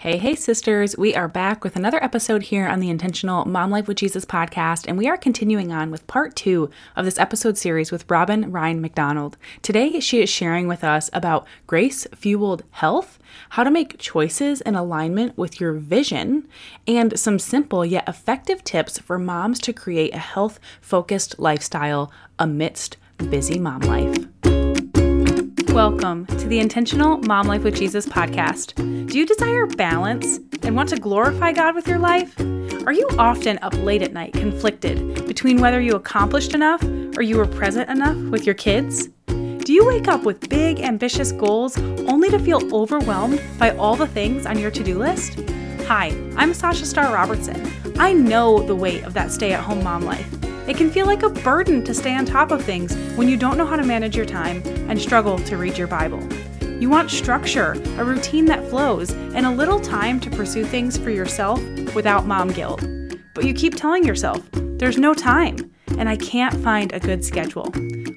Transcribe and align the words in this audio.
Hey, 0.00 0.16
hey, 0.18 0.36
sisters. 0.36 0.96
We 0.96 1.16
are 1.16 1.26
back 1.26 1.64
with 1.64 1.74
another 1.74 2.00
episode 2.04 2.44
here 2.44 2.68
on 2.68 2.78
the 2.78 2.88
Intentional 2.88 3.44
Mom 3.46 3.72
Life 3.72 3.88
with 3.88 3.96
Jesus 3.96 4.24
podcast, 4.24 4.84
and 4.86 4.96
we 4.96 5.08
are 5.08 5.16
continuing 5.16 5.72
on 5.72 5.90
with 5.90 6.06
part 6.06 6.36
two 6.36 6.70
of 6.94 7.04
this 7.04 7.18
episode 7.18 7.58
series 7.58 7.90
with 7.90 8.08
Robin 8.08 8.52
Rhine 8.52 8.80
McDonald. 8.80 9.36
Today, 9.60 9.98
she 9.98 10.22
is 10.22 10.30
sharing 10.30 10.68
with 10.68 10.84
us 10.84 11.10
about 11.12 11.48
grace 11.66 12.06
fueled 12.14 12.62
health, 12.70 13.18
how 13.48 13.64
to 13.64 13.72
make 13.72 13.98
choices 13.98 14.60
in 14.60 14.76
alignment 14.76 15.36
with 15.36 15.60
your 15.60 15.72
vision, 15.72 16.46
and 16.86 17.18
some 17.18 17.40
simple 17.40 17.84
yet 17.84 18.08
effective 18.08 18.62
tips 18.62 19.00
for 19.00 19.18
moms 19.18 19.58
to 19.58 19.72
create 19.72 20.14
a 20.14 20.18
health 20.18 20.60
focused 20.80 21.40
lifestyle 21.40 22.12
amidst 22.38 22.98
busy 23.30 23.58
mom 23.58 23.80
life. 23.80 24.47
Welcome 25.78 26.26
to 26.26 26.48
the 26.48 26.58
Intentional 26.58 27.18
Mom 27.18 27.46
Life 27.46 27.62
with 27.62 27.76
Jesus 27.76 28.04
podcast. 28.04 28.74
Do 29.08 29.16
you 29.16 29.24
desire 29.24 29.64
balance 29.64 30.40
and 30.64 30.74
want 30.74 30.88
to 30.88 30.96
glorify 30.96 31.52
God 31.52 31.76
with 31.76 31.86
your 31.86 32.00
life? 32.00 32.36
Are 32.84 32.92
you 32.92 33.08
often 33.16 33.60
up 33.62 33.74
late 33.74 34.02
at 34.02 34.12
night, 34.12 34.32
conflicted 34.32 35.24
between 35.28 35.60
whether 35.60 35.80
you 35.80 35.94
accomplished 35.94 36.52
enough 36.52 36.82
or 37.16 37.22
you 37.22 37.36
were 37.36 37.46
present 37.46 37.88
enough 37.88 38.16
with 38.16 38.44
your 38.44 38.56
kids? 38.56 39.06
Do 39.26 39.72
you 39.72 39.86
wake 39.86 40.08
up 40.08 40.24
with 40.24 40.48
big, 40.48 40.80
ambitious 40.80 41.30
goals 41.30 41.78
only 41.78 42.28
to 42.30 42.40
feel 42.40 42.74
overwhelmed 42.74 43.40
by 43.56 43.70
all 43.76 43.94
the 43.94 44.08
things 44.08 44.46
on 44.46 44.58
your 44.58 44.72
to 44.72 44.82
do 44.82 44.98
list? 44.98 45.38
Hi, 45.86 46.08
I'm 46.36 46.54
Sasha 46.54 46.86
Starr 46.86 47.14
Robertson. 47.14 47.72
I 48.00 48.12
know 48.12 48.58
the 48.64 48.74
weight 48.74 49.04
of 49.04 49.14
that 49.14 49.30
stay 49.30 49.52
at 49.52 49.62
home 49.62 49.84
mom 49.84 50.02
life. 50.04 50.28
It 50.68 50.76
can 50.76 50.90
feel 50.90 51.06
like 51.06 51.22
a 51.22 51.30
burden 51.30 51.82
to 51.84 51.94
stay 51.94 52.14
on 52.14 52.26
top 52.26 52.50
of 52.50 52.62
things 52.62 52.94
when 53.16 53.26
you 53.26 53.38
don't 53.38 53.56
know 53.56 53.64
how 53.64 53.76
to 53.76 53.82
manage 53.82 54.14
your 54.14 54.26
time 54.26 54.62
and 54.90 55.00
struggle 55.00 55.38
to 55.38 55.56
read 55.56 55.78
your 55.78 55.86
Bible. 55.86 56.22
You 56.78 56.90
want 56.90 57.10
structure, 57.10 57.72
a 57.96 58.04
routine 58.04 58.44
that 58.46 58.68
flows, 58.68 59.10
and 59.10 59.46
a 59.46 59.50
little 59.50 59.80
time 59.80 60.20
to 60.20 60.28
pursue 60.28 60.66
things 60.66 60.98
for 60.98 61.08
yourself 61.08 61.58
without 61.94 62.26
mom 62.26 62.48
guilt. 62.48 62.84
But 63.34 63.46
you 63.46 63.54
keep 63.54 63.76
telling 63.76 64.04
yourself, 64.04 64.46
there's 64.52 64.98
no 64.98 65.14
time, 65.14 65.72
and 65.98 66.08
I 66.08 66.16
can't 66.16 66.54
find 66.62 66.92
a 66.92 67.00
good 67.00 67.24
schedule. 67.24 67.72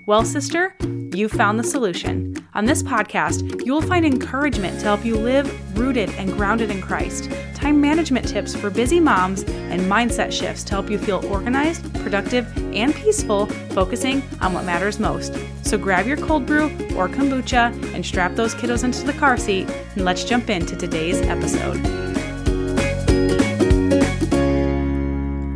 Well, 0.05 0.23
sister, 0.23 0.75
you 1.13 1.27
found 1.27 1.59
the 1.59 1.63
solution. 1.63 2.35
On 2.53 2.65
this 2.65 2.83
podcast, 2.83 3.65
you 3.65 3.73
will 3.73 3.81
find 3.81 4.05
encouragement 4.05 4.79
to 4.79 4.85
help 4.85 5.03
you 5.03 5.15
live 5.15 5.77
rooted 5.77 6.09
and 6.11 6.31
grounded 6.33 6.69
in 6.69 6.81
Christ, 6.81 7.29
time 7.53 7.81
management 7.81 8.27
tips 8.27 8.55
for 8.55 8.69
busy 8.69 8.99
moms, 8.99 9.43
and 9.43 9.81
mindset 9.81 10.31
shifts 10.31 10.63
to 10.65 10.71
help 10.71 10.89
you 10.89 10.97
feel 10.97 11.25
organized, 11.27 11.93
productive, 12.01 12.47
and 12.73 12.93
peaceful, 12.95 13.45
focusing 13.71 14.23
on 14.41 14.53
what 14.53 14.65
matters 14.65 14.99
most. 14.99 15.37
So 15.63 15.77
grab 15.77 16.07
your 16.07 16.17
cold 16.17 16.45
brew 16.45 16.65
or 16.95 17.07
kombucha 17.07 17.93
and 17.93 18.05
strap 18.05 18.35
those 18.35 18.55
kiddos 18.55 18.83
into 18.83 19.05
the 19.05 19.13
car 19.13 19.37
seat, 19.37 19.69
and 19.95 20.05
let's 20.05 20.23
jump 20.23 20.49
into 20.49 20.75
today's 20.75 21.21
episode. 21.21 22.00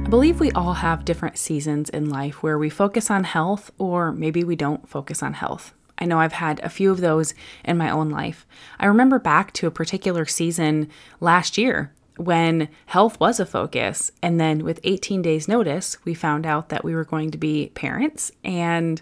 I 0.05 0.07
believe 0.07 0.39
we 0.39 0.51
all 0.51 0.75
have 0.75 1.03
different 1.03 1.35
seasons 1.35 1.89
in 1.89 2.11
life 2.11 2.43
where 2.43 2.59
we 2.59 2.69
focus 2.69 3.09
on 3.09 3.23
health 3.23 3.71
or 3.79 4.11
maybe 4.11 4.43
we 4.43 4.55
don't 4.55 4.87
focus 4.87 5.23
on 5.23 5.33
health. 5.33 5.73
I 5.97 6.05
know 6.05 6.19
I've 6.19 6.33
had 6.33 6.59
a 6.59 6.69
few 6.69 6.91
of 6.91 7.01
those 7.01 7.33
in 7.63 7.79
my 7.79 7.89
own 7.89 8.11
life. 8.11 8.45
I 8.79 8.85
remember 8.85 9.17
back 9.17 9.51
to 9.53 9.65
a 9.65 9.71
particular 9.71 10.27
season 10.27 10.89
last 11.19 11.57
year 11.57 11.91
when 12.17 12.69
health 12.85 13.19
was 13.19 13.39
a 13.39 13.47
focus. 13.47 14.11
And 14.21 14.39
then 14.39 14.63
with 14.63 14.79
18 14.83 15.23
days' 15.23 15.47
notice, 15.47 15.97
we 16.05 16.13
found 16.13 16.45
out 16.45 16.69
that 16.69 16.83
we 16.83 16.93
were 16.93 17.03
going 17.03 17.31
to 17.31 17.39
be 17.39 17.71
parents 17.73 18.31
and 18.43 19.01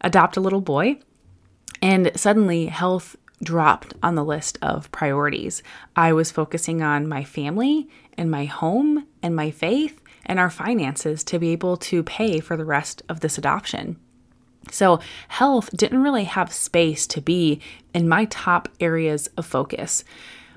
adopt 0.00 0.38
a 0.38 0.40
little 0.40 0.62
boy. 0.62 1.00
And 1.82 2.10
suddenly, 2.18 2.66
health 2.66 3.14
dropped 3.42 3.92
on 4.02 4.14
the 4.14 4.24
list 4.24 4.58
of 4.62 4.90
priorities. 4.90 5.62
I 5.94 6.14
was 6.14 6.30
focusing 6.30 6.82
on 6.82 7.06
my 7.06 7.24
family 7.24 7.90
and 8.16 8.30
my 8.30 8.46
home 8.46 9.06
and 9.22 9.36
my 9.36 9.50
faith 9.50 10.00
and 10.26 10.38
our 10.38 10.50
finances 10.50 11.24
to 11.24 11.38
be 11.38 11.50
able 11.50 11.76
to 11.76 12.02
pay 12.02 12.40
for 12.40 12.56
the 12.56 12.64
rest 12.64 13.02
of 13.08 13.20
this 13.20 13.38
adoption. 13.38 13.96
So, 14.70 15.00
health 15.28 15.70
didn't 15.76 16.02
really 16.02 16.24
have 16.24 16.52
space 16.52 17.06
to 17.08 17.20
be 17.20 17.60
in 17.92 18.08
my 18.08 18.24
top 18.26 18.68
areas 18.80 19.28
of 19.36 19.44
focus. 19.44 20.04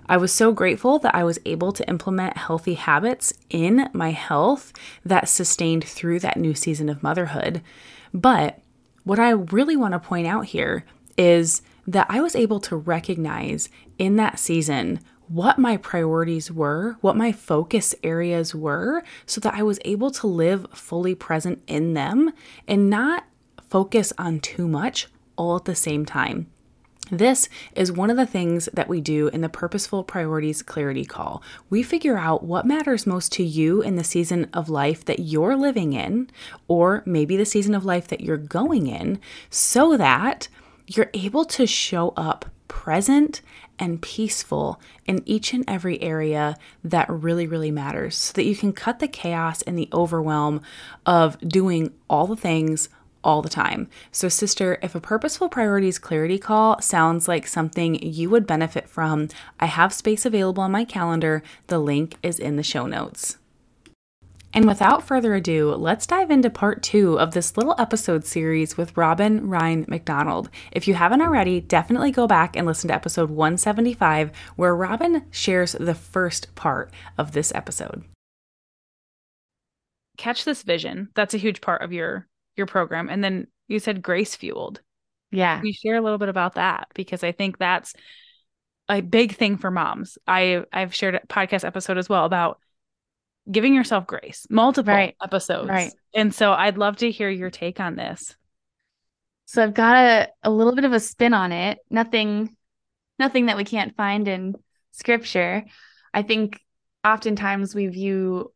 I 0.10 0.16
was 0.16 0.32
so 0.32 0.54
grateful 0.54 1.00
that 1.00 1.14
I 1.14 1.26
was 1.26 1.40
able 1.46 1.74
to 1.74 1.88
implement 1.90 2.38
healthy 2.38 2.76
habits 2.76 3.34
in 3.50 3.90
my 3.92 4.12
health 4.12 4.72
that 5.06 5.28
sustained 5.28 5.84
through 5.84 6.20
that 6.20 6.38
new 6.38 6.54
season 6.54 6.88
of 6.88 7.04
motherhood. 7.04 7.62
But 8.14 8.60
what 9.04 9.20
I 9.20 9.32
really 9.32 9.76
want 9.76 9.94
to 9.94 10.00
point 10.00 10.26
out 10.26 10.46
here 10.46 10.86
is 11.18 11.62
that 11.86 12.08
I 12.10 12.22
was 12.22 12.36
able 12.36 12.60
to 12.62 12.76
recognize 12.76 13.70
in 13.98 14.16
that 14.16 14.40
season 14.40 15.00
what 15.28 15.58
my 15.58 15.78
priorities 15.78 16.52
were, 16.52 16.98
what 17.02 17.16
my 17.16 17.32
focus 17.32 17.94
areas 18.04 18.56
were, 18.56 19.04
so 19.26 19.42
that 19.42 19.54
I 19.54 19.64
was 19.64 19.80
able 19.86 20.12
to 20.12 20.28
live 20.28 20.68
fully 20.74 21.16
present 21.16 21.62
in 21.68 21.94
them 21.94 22.32
and 22.68 22.90
not 22.90 23.26
focus 23.70 24.14
on 24.18 24.40
too 24.40 24.68
much 24.68 25.08
all 25.36 25.58
at 25.58 25.66
the 25.66 25.76
same 25.76 26.06
time. 26.06 26.48
This 27.10 27.48
is 27.74 27.92
one 27.92 28.10
of 28.10 28.18
the 28.18 28.26
things 28.26 28.68
that 28.74 28.90
we 28.90 29.00
do 29.00 29.30
in 29.30 29.40
the 29.40 29.48
Purposeful 29.48 30.04
Priorities 30.04 30.62
Clarity 30.62 31.06
Call. 31.06 31.42
We 31.70 31.82
figure 31.82 32.18
out 32.18 32.44
what 32.44 32.66
matters 32.66 33.08
most 33.08 33.32
to 33.34 33.44
you 33.44 33.82
in 33.82 33.96
the 33.96 34.04
season 34.04 34.50
of 34.54 34.68
life 34.68 35.06
that 35.06 35.20
you're 35.20 35.56
living 35.56 35.94
in, 35.94 36.30
or 36.68 37.04
maybe 37.06 37.38
the 37.38 37.46
season 37.46 37.74
of 37.76 37.86
life 37.86 38.10
that 38.10 38.22
you're 38.22 38.36
going 38.36 38.88
in, 38.88 39.22
so 39.50 39.96
that 39.96 40.50
you're 40.86 41.10
able 41.14 41.46
to 41.46 41.66
show 41.66 42.14
up 42.18 42.46
present 42.68 43.42
and 43.80 44.02
peaceful 44.02 44.82
in 45.06 45.22
each 45.26 45.54
and 45.54 45.64
every 45.68 46.02
area 46.02 46.58
that 46.84 47.10
really, 47.10 47.48
really 47.48 47.72
matters 47.72 48.16
so 48.16 48.34
that 48.34 48.46
you 48.46 48.56
can 48.56 48.74
cut 48.74 49.00
the 49.00 49.08
chaos 49.08 49.62
and 49.64 49.78
the 49.78 49.90
overwhelm 49.94 50.62
of 51.06 51.40
doing 51.40 51.94
all 52.10 52.28
the 52.28 52.36
things 52.36 52.90
all 53.24 53.42
the 53.42 53.50
time. 53.50 53.90
So, 54.12 54.30
sister, 54.30 54.80
if 54.82 54.96
a 54.96 55.02
purposeful 55.02 55.50
priorities 55.50 56.00
clarity 56.00 56.40
call 56.40 56.82
sounds 56.82 57.28
like 57.28 57.46
something 57.46 58.02
you 58.02 58.30
would 58.30 58.48
benefit 58.48 58.88
from, 58.88 59.28
I 59.60 59.66
have 59.66 59.94
space 59.94 60.26
available 60.26 60.64
on 60.64 60.72
my 60.72 60.86
calendar. 60.86 61.44
The 61.68 61.80
link 61.80 62.16
is 62.24 62.40
in 62.40 62.56
the 62.56 62.64
show 62.64 62.86
notes. 62.86 63.37
And 64.54 64.66
without 64.66 65.04
further 65.04 65.36
ado, 65.36 65.74
let's 65.76 66.08
dive 66.08 66.32
into 66.32 66.50
part 66.50 66.82
two 66.82 67.20
of 67.20 67.32
this 67.32 67.58
little 67.58 67.76
episode 67.78 68.26
series 68.26 68.78
with 68.78 68.96
Robin 68.96 69.50
Rhine 69.50 69.86
McDonald. 69.88 70.50
If 70.72 70.88
you 70.88 70.94
haven't 70.94 71.22
already, 71.22 71.62
definitely 71.62 72.12
go 72.12 72.28
back 72.28 72.56
and 72.56 72.66
listen 72.66 72.88
to 72.88 72.94
episode 72.96 73.30
175, 73.30 74.32
where 74.56 74.76
Robin 74.76 75.26
shares 75.32 75.74
the 75.74 75.94
first 75.94 76.56
part 76.56 76.92
of 77.18 77.34
this 77.34 77.54
episode. 77.54 78.04
Catch 80.18 80.46
this 80.46 80.64
vision. 80.64 81.10
That's 81.14 81.34
a 81.34 81.40
huge 81.40 81.62
part 81.62 81.82
of 81.82 81.92
your 81.92 82.28
your 82.56 82.66
program. 82.66 83.10
And 83.10 83.24
then 83.24 83.48
you 83.68 83.80
said 83.80 84.02
grace 84.02 84.36
fueled. 84.36 84.82
Yeah. 85.30 85.62
We 85.62 85.74
share 85.74 85.98
a 85.98 86.02
little 86.02 86.18
bit 86.18 86.30
about 86.30 86.56
that 86.56 86.88
because 86.96 87.24
I 87.24 87.32
think 87.32 87.58
that's 87.58 87.94
a 88.90 89.02
big 89.02 89.36
thing 89.36 89.58
for 89.58 89.70
moms. 89.70 90.18
I 90.26 90.64
I've 90.72 90.96
shared 90.96 91.16
a 91.16 91.20
podcast 91.28 91.66
episode 91.66 91.98
as 91.98 92.10
well 92.10 92.26
about 92.26 92.60
giving 93.50 93.74
yourself 93.74 94.08
grace, 94.08 94.46
multiple 94.50 94.94
right. 94.94 95.16
episodes. 95.22 95.70
Right. 95.70 95.92
And 96.14 96.34
so 96.34 96.52
I'd 96.52 96.78
love 96.78 96.98
to 96.98 97.12
hear 97.12 97.30
your 97.30 97.50
take 97.50 97.80
on 97.80 97.96
this. 97.96 98.36
So 99.46 99.64
I've 99.64 99.74
got 99.74 99.96
a, 99.96 100.30
a 100.44 100.50
little 100.50 100.76
bit 100.76 100.86
of 100.86 100.94
a 100.94 101.00
spin 101.00 101.34
on 101.34 101.52
it. 101.52 101.80
Nothing 101.90 102.56
nothing 103.20 103.48
that 103.48 103.58
we 103.58 103.64
can't 103.64 103.96
find 103.96 104.28
in 104.28 104.54
scripture. 104.92 105.64
I 106.14 106.22
think 106.22 106.60
oftentimes 107.04 107.74
we 107.74 107.88
view 107.88 108.52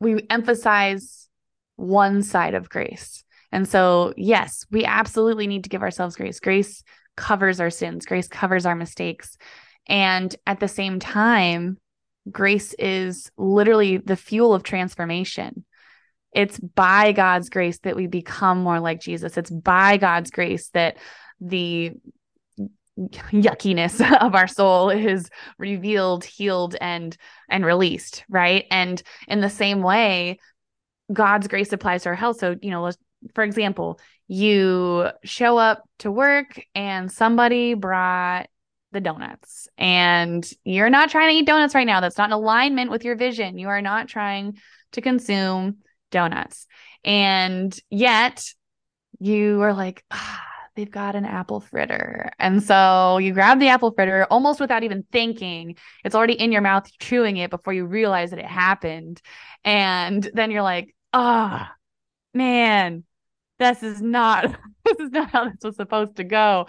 we 0.00 0.26
emphasize 0.28 1.28
one 1.76 2.22
side 2.22 2.54
of 2.54 2.68
grace. 2.68 3.24
And 3.52 3.66
so, 3.66 4.12
yes, 4.16 4.66
we 4.70 4.84
absolutely 4.84 5.46
need 5.46 5.64
to 5.64 5.70
give 5.70 5.82
ourselves 5.82 6.16
grace. 6.16 6.40
Grace 6.40 6.82
covers 7.16 7.60
our 7.60 7.70
sins, 7.70 8.04
grace 8.04 8.28
covers 8.28 8.66
our 8.66 8.74
mistakes. 8.74 9.38
And 9.86 10.34
at 10.46 10.60
the 10.60 10.68
same 10.68 10.98
time, 10.98 11.78
grace 12.30 12.74
is 12.78 13.30
literally 13.36 13.98
the 13.98 14.16
fuel 14.16 14.54
of 14.54 14.62
transformation. 14.62 15.64
It's 16.32 16.58
by 16.58 17.12
God's 17.12 17.48
grace 17.48 17.78
that 17.80 17.96
we 17.96 18.06
become 18.06 18.58
more 18.58 18.80
like 18.80 19.00
Jesus. 19.00 19.36
It's 19.36 19.50
by 19.50 19.96
God's 19.96 20.30
grace 20.30 20.68
that 20.70 20.98
the 21.40 21.92
yuckiness 22.98 24.00
of 24.20 24.34
our 24.34 24.46
soul 24.46 24.90
is 24.90 25.30
revealed, 25.58 26.24
healed 26.24 26.76
and 26.80 27.16
and 27.48 27.64
released, 27.64 28.24
right? 28.28 28.64
And 28.70 29.02
in 29.28 29.40
the 29.40 29.50
same 29.50 29.82
way, 29.82 30.38
God's 31.12 31.48
grace 31.48 31.72
applies 31.72 32.02
to 32.02 32.10
our 32.10 32.14
health. 32.14 32.38
So, 32.38 32.56
you 32.60 32.70
know, 32.70 32.90
for 33.34 33.44
example, 33.44 34.00
you 34.28 35.08
show 35.24 35.56
up 35.56 35.84
to 36.00 36.10
work 36.10 36.60
and 36.74 37.10
somebody 37.10 37.74
brought 37.74 38.48
the 38.96 39.00
donuts 39.00 39.68
and 39.76 40.48
you're 40.64 40.88
not 40.88 41.10
trying 41.10 41.28
to 41.28 41.38
eat 41.38 41.46
donuts 41.46 41.74
right 41.74 41.86
now. 41.86 42.00
That's 42.00 42.16
not 42.16 42.30
in 42.30 42.32
alignment 42.32 42.90
with 42.90 43.04
your 43.04 43.14
vision. 43.14 43.58
You 43.58 43.68
are 43.68 43.82
not 43.82 44.08
trying 44.08 44.58
to 44.92 45.02
consume 45.02 45.78
donuts. 46.10 46.66
And 47.04 47.78
yet 47.90 48.48
you 49.20 49.60
are 49.60 49.74
like, 49.74 50.02
ah, 50.10 50.42
they've 50.76 50.90
got 50.90 51.14
an 51.14 51.26
apple 51.26 51.60
fritter. 51.60 52.30
And 52.38 52.62
so 52.62 53.18
you 53.18 53.34
grab 53.34 53.60
the 53.60 53.68
apple 53.68 53.92
fritter 53.92 54.26
almost 54.30 54.60
without 54.60 54.82
even 54.82 55.04
thinking. 55.12 55.76
It's 56.02 56.14
already 56.14 56.34
in 56.34 56.50
your 56.50 56.62
mouth, 56.62 56.90
chewing 56.98 57.36
it 57.36 57.50
before 57.50 57.74
you 57.74 57.84
realize 57.84 58.30
that 58.30 58.38
it 58.38 58.46
happened. 58.46 59.20
And 59.62 60.26
then 60.32 60.50
you're 60.50 60.62
like, 60.62 60.94
ah, 61.12 61.70
oh, 61.70 61.74
man, 62.32 63.04
this 63.58 63.82
is 63.82 64.00
not 64.00 64.56
this 64.86 64.98
is 65.00 65.10
not 65.10 65.30
how 65.30 65.44
this 65.44 65.62
was 65.62 65.76
supposed 65.76 66.16
to 66.16 66.24
go. 66.24 66.66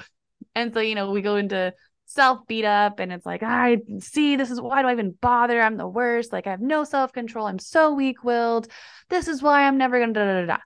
And 0.56 0.74
so, 0.74 0.80
you 0.80 0.96
know, 0.96 1.12
we 1.12 1.22
go 1.22 1.36
into 1.36 1.74
self 2.08 2.48
beat 2.48 2.66
up 2.66 3.00
and 3.00 3.14
it's 3.14 3.26
like, 3.26 3.44
I 3.44 3.78
see 4.00 4.36
this 4.36 4.50
is 4.50 4.60
why 4.60 4.82
do 4.82 4.88
I 4.88 4.94
even 4.94 5.12
bother? 5.12 5.62
I'm 5.62 5.78
the 5.78 5.88
worst. 5.88 6.34
Like 6.34 6.48
I 6.48 6.52
have 6.52 6.62
no 6.62 6.84
self 6.84 7.14
control. 7.14 7.46
I'm 7.46 7.60
so 7.60 7.94
weak 7.94 8.24
willed. 8.24 8.68
This 9.10 9.28
is 9.28 9.44
why 9.44 9.68
I'm 9.68 9.78
never 9.78 10.00
gonna 10.00 10.14
da 10.14 10.26
da 10.26 10.46
da. 10.46 10.58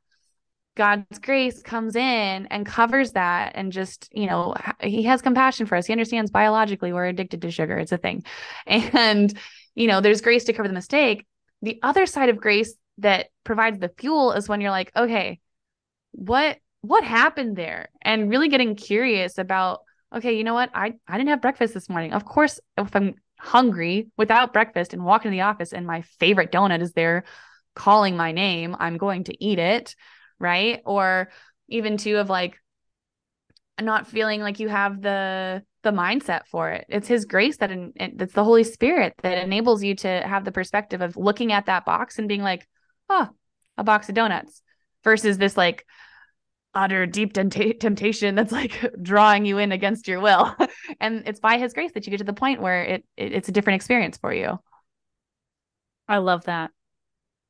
God's 0.76 1.20
grace 1.20 1.62
comes 1.62 1.96
in 1.98 2.48
and 2.48 2.66
covers 2.66 3.12
that 3.12 3.54
and 3.56 3.74
just, 3.74 4.08
you 4.14 4.28
know, 4.28 4.56
he 4.82 5.04
has 5.04 5.22
compassion 5.22 5.66
for 5.66 5.76
us. 5.76 5.86
He 5.86 5.92
understands 5.92 6.32
biologically 6.32 6.94
we're 6.94 7.08
addicted 7.08 7.42
to 7.42 7.52
sugar. 7.52 7.78
It's 7.78 7.92
a 7.92 7.98
thing. 7.98 8.24
And, 8.66 9.38
you 9.76 9.88
know, 9.88 10.00
there's 10.00 10.22
grace 10.22 10.46
to 10.46 10.54
cover 10.54 10.68
the 10.68 10.74
mistake. 10.74 11.26
The 11.62 11.80
other 11.84 12.06
side 12.06 12.30
of 12.30 12.38
grace 12.38 12.74
that 13.00 13.28
provides 13.44 13.80
the 13.80 13.92
fuel 13.98 14.32
is 14.34 14.48
when 14.48 14.62
you're 14.62 14.72
like, 14.72 14.92
okay, 14.96 15.40
what 16.12 16.58
what 16.82 17.04
happened 17.04 17.56
there? 17.56 17.90
And 18.02 18.30
really 18.30 18.48
getting 18.48 18.76
curious 18.76 19.38
about, 19.38 19.82
okay, 20.14 20.38
you 20.38 20.44
know 20.44 20.54
what? 20.54 20.70
I 20.74 20.94
I 21.08 21.18
didn't 21.18 21.30
have 21.30 21.42
breakfast 21.42 21.74
this 21.74 21.90
morning. 21.90 22.14
Of 22.14 22.26
course, 22.26 22.60
if 22.78 22.96
I'm 22.96 23.16
hungry 23.40 24.10
without 24.18 24.54
breakfast 24.54 24.94
and 24.94 25.04
walk 25.04 25.26
into 25.26 25.36
the 25.36 25.42
office 25.42 25.74
and 25.74 25.88
my 25.88 26.02
favorite 26.20 26.52
donut 26.52 26.82
is 26.82 26.94
there 26.94 27.24
calling 27.76 28.16
my 28.16 28.32
name, 28.32 28.76
I'm 28.80 28.98
going 28.98 29.26
to 29.26 29.44
eat 29.44 29.60
it 29.60 29.96
right 30.40 30.82
or 30.86 31.30
even 31.70 31.98
too 31.98 32.18
of 32.18 32.30
like 32.30 32.58
not 33.80 34.08
feeling 34.08 34.42
like 34.42 34.60
you 34.60 34.68
have 34.68 35.02
the 35.02 35.64
the 35.84 35.92
mindset 35.92 36.42
for 36.46 36.70
it 36.70 36.86
it's 36.90 37.08
his 37.08 37.26
grace 37.26 37.58
that 37.58 37.72
in, 37.72 37.92
it's 37.96 38.34
the 38.34 38.44
holy 38.44 38.64
spirit 38.64 39.14
that 39.24 39.44
enables 39.44 39.84
you 39.84 39.96
to 39.96 40.08
have 40.08 40.46
the 40.46 40.52
perspective 40.52 41.02
of 41.02 41.18
looking 41.18 41.52
at 41.52 41.66
that 41.66 41.86
box 41.86 42.20
and 42.20 42.28
being 42.28 42.44
like 42.44 42.68
oh 43.10 43.28
a 43.78 43.84
box 43.84 44.08
of 44.10 44.16
donuts 44.16 44.62
versus 45.04 45.38
this 45.38 45.58
like 45.58 45.86
utter 46.74 47.06
deep 47.06 47.34
temptation 47.34 48.36
that's 48.36 48.52
like 48.52 48.86
drawing 49.02 49.46
you 49.46 49.58
in 49.58 49.72
against 49.72 50.08
your 50.08 50.20
will 50.20 50.56
and 51.02 51.24
it's 51.26 51.40
by 51.40 51.58
his 51.58 51.74
grace 51.74 51.92
that 51.94 52.06
you 52.06 52.12
get 52.12 52.18
to 52.18 52.24
the 52.24 52.34
point 52.34 52.62
where 52.62 52.84
it, 52.84 53.06
it 53.18 53.34
it's 53.34 53.50
a 53.50 53.52
different 53.52 53.76
experience 53.76 54.18
for 54.18 54.34
you 54.34 54.58
i 56.08 56.18
love 56.18 56.46
that 56.46 56.72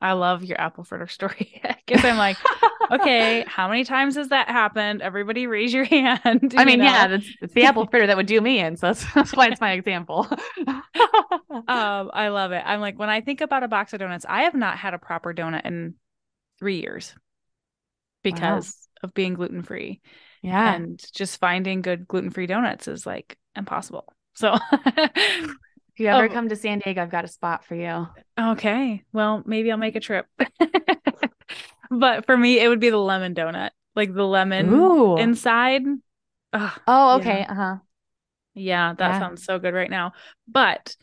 I 0.01 0.13
love 0.13 0.44
your 0.44 0.59
apple 0.59 0.83
fritter 0.83 1.07
story. 1.07 1.62
Because 1.85 2.06
I'm 2.06 2.18
like, 2.18 2.38
okay, 2.89 3.44
how 3.47 3.68
many 3.68 3.83
times 3.83 4.15
has 4.15 4.29
that 4.29 4.47
happened? 4.47 5.01
Everybody 5.01 5.45
raise 5.45 5.74
your 5.74 5.83
hand. 5.83 6.53
I 6.56 6.63
mean, 6.63 6.79
know? 6.79 6.85
yeah, 6.85 7.07
it's, 7.09 7.27
it's 7.41 7.53
the 7.53 7.63
apple 7.65 7.85
fritter 7.85 8.07
that 8.07 8.15
would 8.15 8.27
do 8.27 8.39
me 8.39 8.59
in. 8.59 8.77
So 8.77 8.88
that's, 8.88 9.13
that's 9.13 9.35
why 9.35 9.47
it's 9.47 9.59
my 9.59 9.74
example. 9.74 10.25
um, 10.67 10.81
I 11.67 12.29
love 12.29 12.53
it. 12.53 12.63
I'm 12.65 12.79
like, 12.79 12.97
when 12.97 13.09
I 13.09 13.19
think 13.19 13.41
about 13.41 13.63
a 13.63 13.67
box 13.67 13.91
of 13.91 14.00
donuts, 14.00 14.25
I 14.29 14.44
have 14.44 14.56
not 14.56 14.77
had 14.77 14.94
a 14.94 14.97
proper 14.97 15.33
donut 15.33 15.65
in 15.65 15.95
three 16.59 16.79
years 16.79 17.13
because 18.23 18.75
wow. 18.75 19.07
of 19.07 19.13
being 19.13 19.33
gluten 19.33 19.63
free. 19.63 20.01
Yeah. 20.41 20.73
And 20.73 21.03
just 21.13 21.39
finding 21.39 21.81
good 21.81 22.07
gluten 22.07 22.31
free 22.31 22.47
donuts 22.47 22.88
is 22.88 23.06
like 23.06 23.38
impossible. 23.56 24.13
So 24.33 24.57
if 24.71 25.53
you 25.97 26.07
ever 26.07 26.29
oh. 26.29 26.33
come 26.33 26.50
to 26.50 26.56
San 26.56 26.79
Diego, 26.79 27.01
I've 27.01 27.12
got 27.12 27.25
a 27.25 27.29
spot 27.29 27.65
for 27.65 27.75
you. 27.75 28.07
Okay. 28.39 29.03
Well, 29.13 29.44
maybe 29.45 29.71
I'll 29.71 29.77
make 29.77 29.95
a 29.95 30.00
trip. 30.00 30.25
but 31.91 32.25
for 32.25 32.35
me, 32.35 32.59
it 32.59 32.68
would 32.68 32.79
be 32.79 32.89
the 32.89 32.97
lemon 32.97 33.35
donut, 33.35 33.71
like 33.95 34.13
the 34.13 34.25
lemon 34.25 34.74
Ooh. 34.74 35.17
inside. 35.17 35.83
Ugh, 36.53 36.79
oh, 36.88 37.19
okay. 37.19 37.39
Yeah. 37.39 37.51
Uh-huh. 37.51 37.75
Yeah, 38.53 38.94
that 38.97 39.12
yeah. 39.12 39.19
sounds 39.19 39.45
so 39.45 39.59
good 39.59 39.74
right 39.74 39.89
now. 39.89 40.13
But 40.47 40.95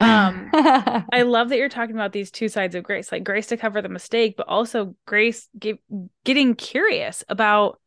um 0.00 0.50
I 0.54 1.22
love 1.22 1.48
that 1.48 1.58
you're 1.58 1.68
talking 1.68 1.94
about 1.94 2.12
these 2.12 2.30
two 2.30 2.48
sides 2.48 2.74
of 2.74 2.82
grace, 2.82 3.10
like 3.12 3.24
grace 3.24 3.46
to 3.48 3.56
cover 3.56 3.80
the 3.82 3.88
mistake, 3.88 4.34
but 4.36 4.48
also 4.48 4.94
grace 5.06 5.48
get, 5.58 5.78
getting 6.24 6.54
curious 6.54 7.24
about 7.28 7.80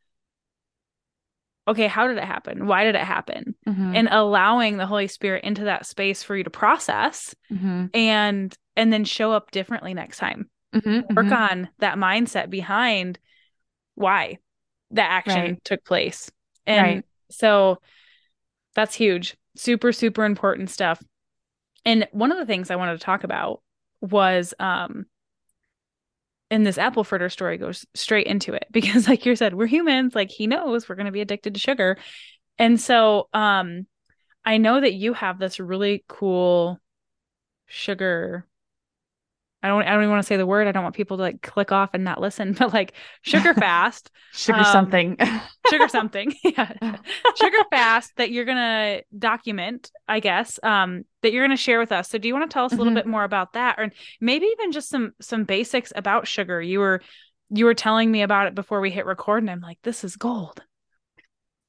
okay, 1.67 1.87
how 1.87 2.07
did 2.07 2.17
it 2.17 2.23
happen? 2.23 2.65
Why 2.65 2.83
did 2.83 2.95
it 2.95 3.03
happen? 3.03 3.53
Mm-hmm. 3.67 3.95
And 3.95 4.07
allowing 4.09 4.77
the 4.77 4.87
Holy 4.87 5.07
Spirit 5.07 5.43
into 5.43 5.65
that 5.65 5.85
space 5.85 6.23
for 6.23 6.35
you 6.35 6.43
to 6.43 6.49
process 6.49 7.35
mm-hmm. 7.51 7.85
and 7.93 8.55
and 8.75 8.91
then 8.91 9.05
show 9.05 9.31
up 9.31 9.51
differently 9.51 9.93
next 9.93 10.17
time. 10.17 10.49
Mm-hmm, 10.73 11.13
Work 11.15 11.27
mm-hmm. 11.27 11.33
on 11.33 11.69
that 11.79 11.97
mindset 11.97 12.49
behind 12.49 13.19
why 13.95 14.37
that 14.91 15.09
action 15.09 15.41
right. 15.41 15.63
took 15.63 15.83
place. 15.83 16.31
And 16.65 16.81
right. 16.81 17.05
so 17.29 17.79
that's 18.75 18.95
huge. 18.95 19.35
Super, 19.55 19.91
super 19.91 20.25
important 20.25 20.69
stuff. 20.69 21.03
And 21.85 22.07
one 22.11 22.31
of 22.31 22.37
the 22.37 22.45
things 22.45 22.69
I 22.69 22.75
wanted 22.75 22.93
to 22.93 23.05
talk 23.05 23.23
about 23.23 23.61
was 24.01 24.53
um 24.59 25.05
and 26.51 26.65
this 26.65 26.77
apple 26.77 27.03
fritter 27.03 27.29
story 27.29 27.57
goes 27.57 27.85
straight 27.93 28.27
into 28.27 28.53
it 28.53 28.65
because 28.71 29.07
like 29.07 29.25
you 29.25 29.35
said 29.35 29.53
we're 29.53 29.67
humans 29.67 30.15
like 30.15 30.31
he 30.31 30.47
knows 30.47 30.87
we're 30.87 30.95
going 30.95 31.05
to 31.05 31.11
be 31.11 31.21
addicted 31.21 31.53
to 31.53 31.59
sugar. 31.59 31.97
And 32.57 32.79
so 32.79 33.29
um 33.33 33.87
i 34.45 34.57
know 34.57 34.79
that 34.79 34.93
you 34.93 35.13
have 35.13 35.39
this 35.39 35.59
really 35.59 36.03
cool 36.07 36.79
sugar 37.67 38.48
I 39.61 39.67
don't 39.67 39.83
I 39.83 39.91
don't 39.91 40.01
even 40.01 40.11
want 40.11 40.23
to 40.23 40.27
say 40.27 40.37
the 40.37 40.45
word. 40.45 40.67
I 40.67 40.71
don't 40.71 40.83
want 40.83 40.95
people 40.95 41.17
to 41.17 41.23
like 41.23 41.41
click 41.41 41.71
off 41.71 41.91
and 41.93 42.03
not 42.03 42.21
listen, 42.21 42.53
but 42.59 42.73
like 42.73 42.93
sugar 43.21 43.53
fast. 43.53 44.11
sugar 44.33 44.59
um, 44.59 44.65
something. 44.65 45.17
sugar 45.69 45.87
something. 45.87 46.33
Yeah. 46.43 46.97
sugar 47.35 47.57
fast 47.71 48.13
that 48.17 48.31
you're 48.31 48.45
gonna 48.45 49.01
document, 49.17 49.91
I 50.07 50.19
guess, 50.19 50.59
um, 50.63 51.03
that 51.21 51.33
you're 51.33 51.43
gonna 51.43 51.57
share 51.57 51.79
with 51.79 51.91
us. 51.91 52.09
So 52.09 52.17
do 52.17 52.27
you 52.27 52.33
want 52.33 52.49
to 52.49 52.53
tell 52.53 52.65
us 52.65 52.71
a 52.71 52.75
little 52.75 52.91
mm-hmm. 52.91 52.95
bit 52.95 53.07
more 53.07 53.23
about 53.23 53.53
that? 53.53 53.79
Or 53.79 53.91
maybe 54.21 54.45
even 54.45 54.71
just 54.71 54.89
some 54.89 55.11
some 55.21 55.43
basics 55.43 55.91
about 55.95 56.27
sugar. 56.27 56.61
You 56.61 56.79
were 56.79 57.01
you 57.49 57.65
were 57.65 57.73
telling 57.73 58.11
me 58.11 58.21
about 58.21 58.47
it 58.47 58.55
before 58.55 58.79
we 58.79 58.91
hit 58.91 59.05
record, 59.05 59.43
and 59.43 59.49
I'm 59.49 59.61
like, 59.61 59.79
this 59.83 60.03
is 60.03 60.15
gold. 60.15 60.63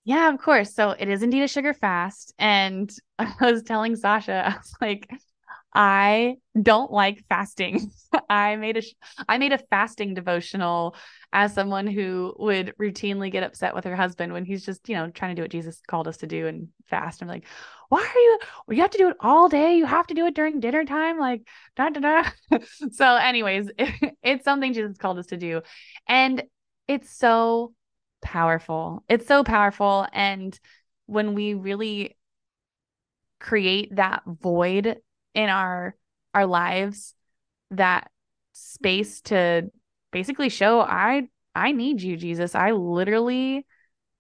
Yeah, 0.04 0.32
of 0.32 0.40
course. 0.40 0.74
So 0.74 0.90
it 0.90 1.08
is 1.08 1.22
indeed 1.22 1.42
a 1.42 1.48
sugar 1.48 1.74
fast. 1.74 2.34
And 2.38 2.90
I 3.18 3.34
was 3.40 3.62
telling 3.62 3.96
Sasha, 3.96 4.48
I 4.48 4.56
was 4.56 4.74
like, 4.80 5.08
I 5.72 6.36
don't 6.60 6.90
like 6.90 7.24
fasting. 7.28 7.92
I 8.28 8.56
made 8.56 8.76
a 8.76 8.82
I 9.28 9.38
made 9.38 9.52
a 9.52 9.58
fasting 9.58 10.14
devotional 10.14 10.96
as 11.32 11.54
someone 11.54 11.86
who 11.86 12.34
would 12.38 12.74
routinely 12.80 13.30
get 13.30 13.44
upset 13.44 13.74
with 13.74 13.84
her 13.84 13.94
husband 13.94 14.32
when 14.32 14.44
he's 14.44 14.64
just, 14.64 14.88
you 14.88 14.96
know, 14.96 15.10
trying 15.10 15.30
to 15.30 15.36
do 15.36 15.42
what 15.42 15.52
Jesus 15.52 15.80
called 15.86 16.08
us 16.08 16.18
to 16.18 16.26
do 16.26 16.48
and 16.48 16.68
fast. 16.86 17.22
I'm 17.22 17.28
like, 17.28 17.44
why 17.88 18.00
are 18.00 18.18
you 18.18 18.38
you 18.76 18.82
have 18.82 18.90
to 18.90 18.98
do 18.98 19.08
it 19.08 19.16
all 19.20 19.48
day? 19.48 19.76
You 19.76 19.86
have 19.86 20.06
to 20.08 20.14
do 20.14 20.26
it 20.26 20.34
during 20.34 20.60
dinner 20.60 20.84
time 20.84 21.18
like 21.18 21.42
da 21.76 21.90
da 21.90 22.00
da. 22.00 22.58
so 22.90 23.14
anyways, 23.16 23.70
it, 23.78 24.16
it's 24.22 24.44
something 24.44 24.72
Jesus 24.72 24.98
called 24.98 25.18
us 25.18 25.26
to 25.26 25.36
do. 25.36 25.62
And 26.08 26.42
it's 26.88 27.16
so 27.16 27.74
powerful. 28.22 29.04
It's 29.08 29.26
so 29.26 29.44
powerful 29.44 30.06
and 30.12 30.58
when 31.06 31.34
we 31.34 31.54
really 31.54 32.16
create 33.40 33.96
that 33.96 34.22
void 34.26 34.98
in 35.34 35.48
our 35.48 35.94
our 36.34 36.46
lives 36.46 37.14
that 37.70 38.10
space 38.52 39.20
to 39.22 39.70
basically 40.12 40.48
show 40.48 40.80
I 40.80 41.28
I 41.54 41.72
need 41.72 42.02
you 42.02 42.16
Jesus. 42.16 42.54
I 42.54 42.72
literally 42.72 43.66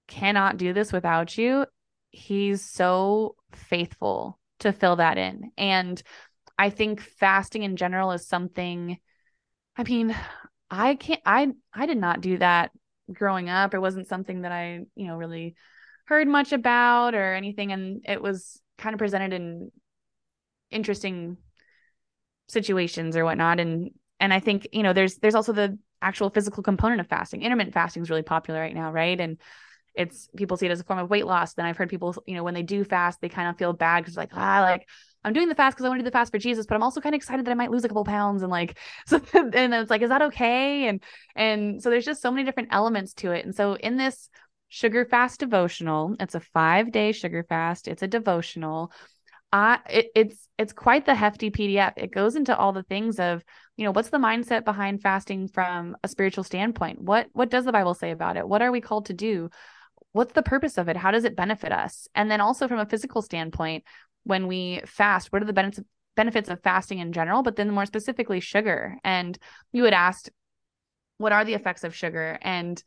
cannot 0.08 0.56
do 0.56 0.72
this 0.72 0.92
without 0.92 1.38
you. 1.38 1.66
He's 2.10 2.64
so 2.64 3.36
faithful 3.52 4.38
to 4.60 4.72
fill 4.72 4.96
that 4.96 5.18
in. 5.18 5.52
And 5.56 6.02
I 6.58 6.70
think 6.70 7.00
fasting 7.00 7.62
in 7.62 7.76
general 7.76 8.12
is 8.12 8.26
something 8.26 8.98
I 9.76 9.84
mean, 9.84 10.14
I 10.70 10.96
can't 10.96 11.22
I 11.24 11.52
I 11.72 11.86
did 11.86 11.98
not 11.98 12.20
do 12.20 12.38
that 12.38 12.70
growing 13.12 13.48
up. 13.48 13.74
It 13.74 13.80
wasn't 13.80 14.08
something 14.08 14.42
that 14.42 14.52
I, 14.52 14.80
you 14.94 15.06
know, 15.06 15.16
really 15.16 15.54
heard 16.06 16.28
much 16.28 16.52
about 16.52 17.14
or 17.14 17.34
anything 17.34 17.72
and 17.72 18.04
it 18.06 18.20
was 18.20 18.60
kind 18.78 18.94
of 18.94 18.98
presented 18.98 19.32
in 19.32 19.70
interesting 20.70 21.36
situations 22.48 23.16
or 23.16 23.24
whatnot. 23.24 23.60
And 23.60 23.90
and 24.18 24.34
i 24.34 24.40
think 24.40 24.68
you 24.72 24.82
know 24.82 24.92
there's 24.92 25.16
there's 25.16 25.34
also 25.34 25.52
the 25.52 25.78
actual 26.02 26.30
physical 26.30 26.62
component 26.62 27.00
of 27.00 27.08
fasting. 27.08 27.42
Intermittent 27.42 27.74
fasting 27.74 28.02
is 28.02 28.10
really 28.10 28.22
popular 28.22 28.60
right 28.60 28.74
now 28.74 28.92
right? 28.92 29.18
And 29.20 29.38
it's 29.94 30.28
people 30.36 30.56
see 30.56 30.66
it 30.66 30.72
as 30.72 30.80
a 30.80 30.84
form 30.84 30.98
of 30.98 31.10
weight 31.10 31.26
loss. 31.26 31.54
Then 31.54 31.66
i've 31.66 31.76
heard 31.76 31.90
people 31.90 32.14
you 32.26 32.34
know 32.34 32.44
when 32.44 32.54
they 32.54 32.62
do 32.62 32.84
fast 32.84 33.20
they 33.20 33.28
kind 33.28 33.48
of 33.48 33.58
feel 33.58 33.72
bad 33.72 34.00
because 34.00 34.16
like 34.16 34.30
ah 34.34 34.60
like 34.60 34.88
i'm 35.24 35.32
doing 35.32 35.48
the 35.48 35.54
fast 35.54 35.76
because 35.76 35.84
i 35.84 35.88
want 35.88 35.98
to 35.98 36.04
do 36.04 36.08
the 36.08 36.12
fast 36.12 36.32
for 36.32 36.38
jesus 36.38 36.64
but 36.66 36.74
i'm 36.74 36.82
also 36.82 37.00
kind 37.00 37.14
of 37.14 37.18
excited 37.18 37.44
that 37.44 37.50
i 37.50 37.54
might 37.54 37.70
lose 37.70 37.84
a 37.84 37.88
couple 37.88 38.04
pounds 38.04 38.42
and 38.42 38.50
like 38.50 38.78
so 39.06 39.20
and 39.34 39.52
then 39.52 39.72
it's 39.72 39.90
like 39.90 40.02
is 40.02 40.08
that 40.10 40.22
okay? 40.22 40.86
And 40.88 41.02
and 41.34 41.82
so 41.82 41.90
there's 41.90 42.04
just 42.04 42.22
so 42.22 42.30
many 42.30 42.44
different 42.44 42.70
elements 42.72 43.14
to 43.14 43.32
it. 43.32 43.44
And 43.44 43.54
so 43.54 43.74
in 43.74 43.96
this 43.96 44.28
sugar 44.68 45.04
fast 45.04 45.40
devotional 45.40 46.14
it's 46.20 46.36
a 46.36 46.40
five 46.40 46.92
day 46.92 47.12
sugar 47.12 47.44
fast. 47.48 47.88
It's 47.88 48.02
a 48.02 48.08
devotional 48.08 48.92
I 49.52 49.78
it, 49.88 50.06
it's 50.14 50.48
it's 50.58 50.72
quite 50.72 51.06
the 51.06 51.14
hefty 51.14 51.50
PDF. 51.50 51.94
It 51.96 52.12
goes 52.12 52.36
into 52.36 52.56
all 52.56 52.72
the 52.72 52.84
things 52.84 53.18
of, 53.18 53.44
you 53.76 53.84
know, 53.84 53.90
what's 53.90 54.10
the 54.10 54.18
mindset 54.18 54.64
behind 54.64 55.02
fasting 55.02 55.48
from 55.48 55.96
a 56.04 56.08
spiritual 56.08 56.44
standpoint? 56.44 57.00
What 57.00 57.28
what 57.32 57.50
does 57.50 57.64
the 57.64 57.72
Bible 57.72 57.94
say 57.94 58.10
about 58.10 58.36
it? 58.36 58.48
What 58.48 58.62
are 58.62 58.70
we 58.70 58.80
called 58.80 59.06
to 59.06 59.14
do? 59.14 59.50
what's 60.12 60.32
the 60.32 60.42
purpose 60.42 60.78
of 60.78 60.88
it? 60.88 60.96
How 60.96 61.10
does 61.10 61.24
it 61.24 61.36
benefit 61.36 61.72
us? 61.72 62.08
And 62.14 62.30
then 62.30 62.40
also 62.40 62.68
from 62.68 62.78
a 62.78 62.86
physical 62.86 63.22
standpoint, 63.22 63.84
when 64.24 64.46
we 64.46 64.80
fast, 64.86 65.32
what 65.32 65.42
are 65.42 65.46
the 65.46 65.52
benefits 65.52 65.86
benefits 66.16 66.50
of 66.50 66.60
fasting 66.62 66.98
in 66.98 67.12
general, 67.12 67.42
but 67.42 67.56
then 67.56 67.70
more 67.70 67.86
specifically 67.86 68.40
sugar? 68.40 68.98
And 69.04 69.38
you 69.72 69.84
had 69.84 69.94
asked, 69.94 70.30
what 71.18 71.32
are 71.32 71.44
the 71.44 71.54
effects 71.54 71.84
of 71.84 71.94
sugar? 71.94 72.38
And 72.42 72.82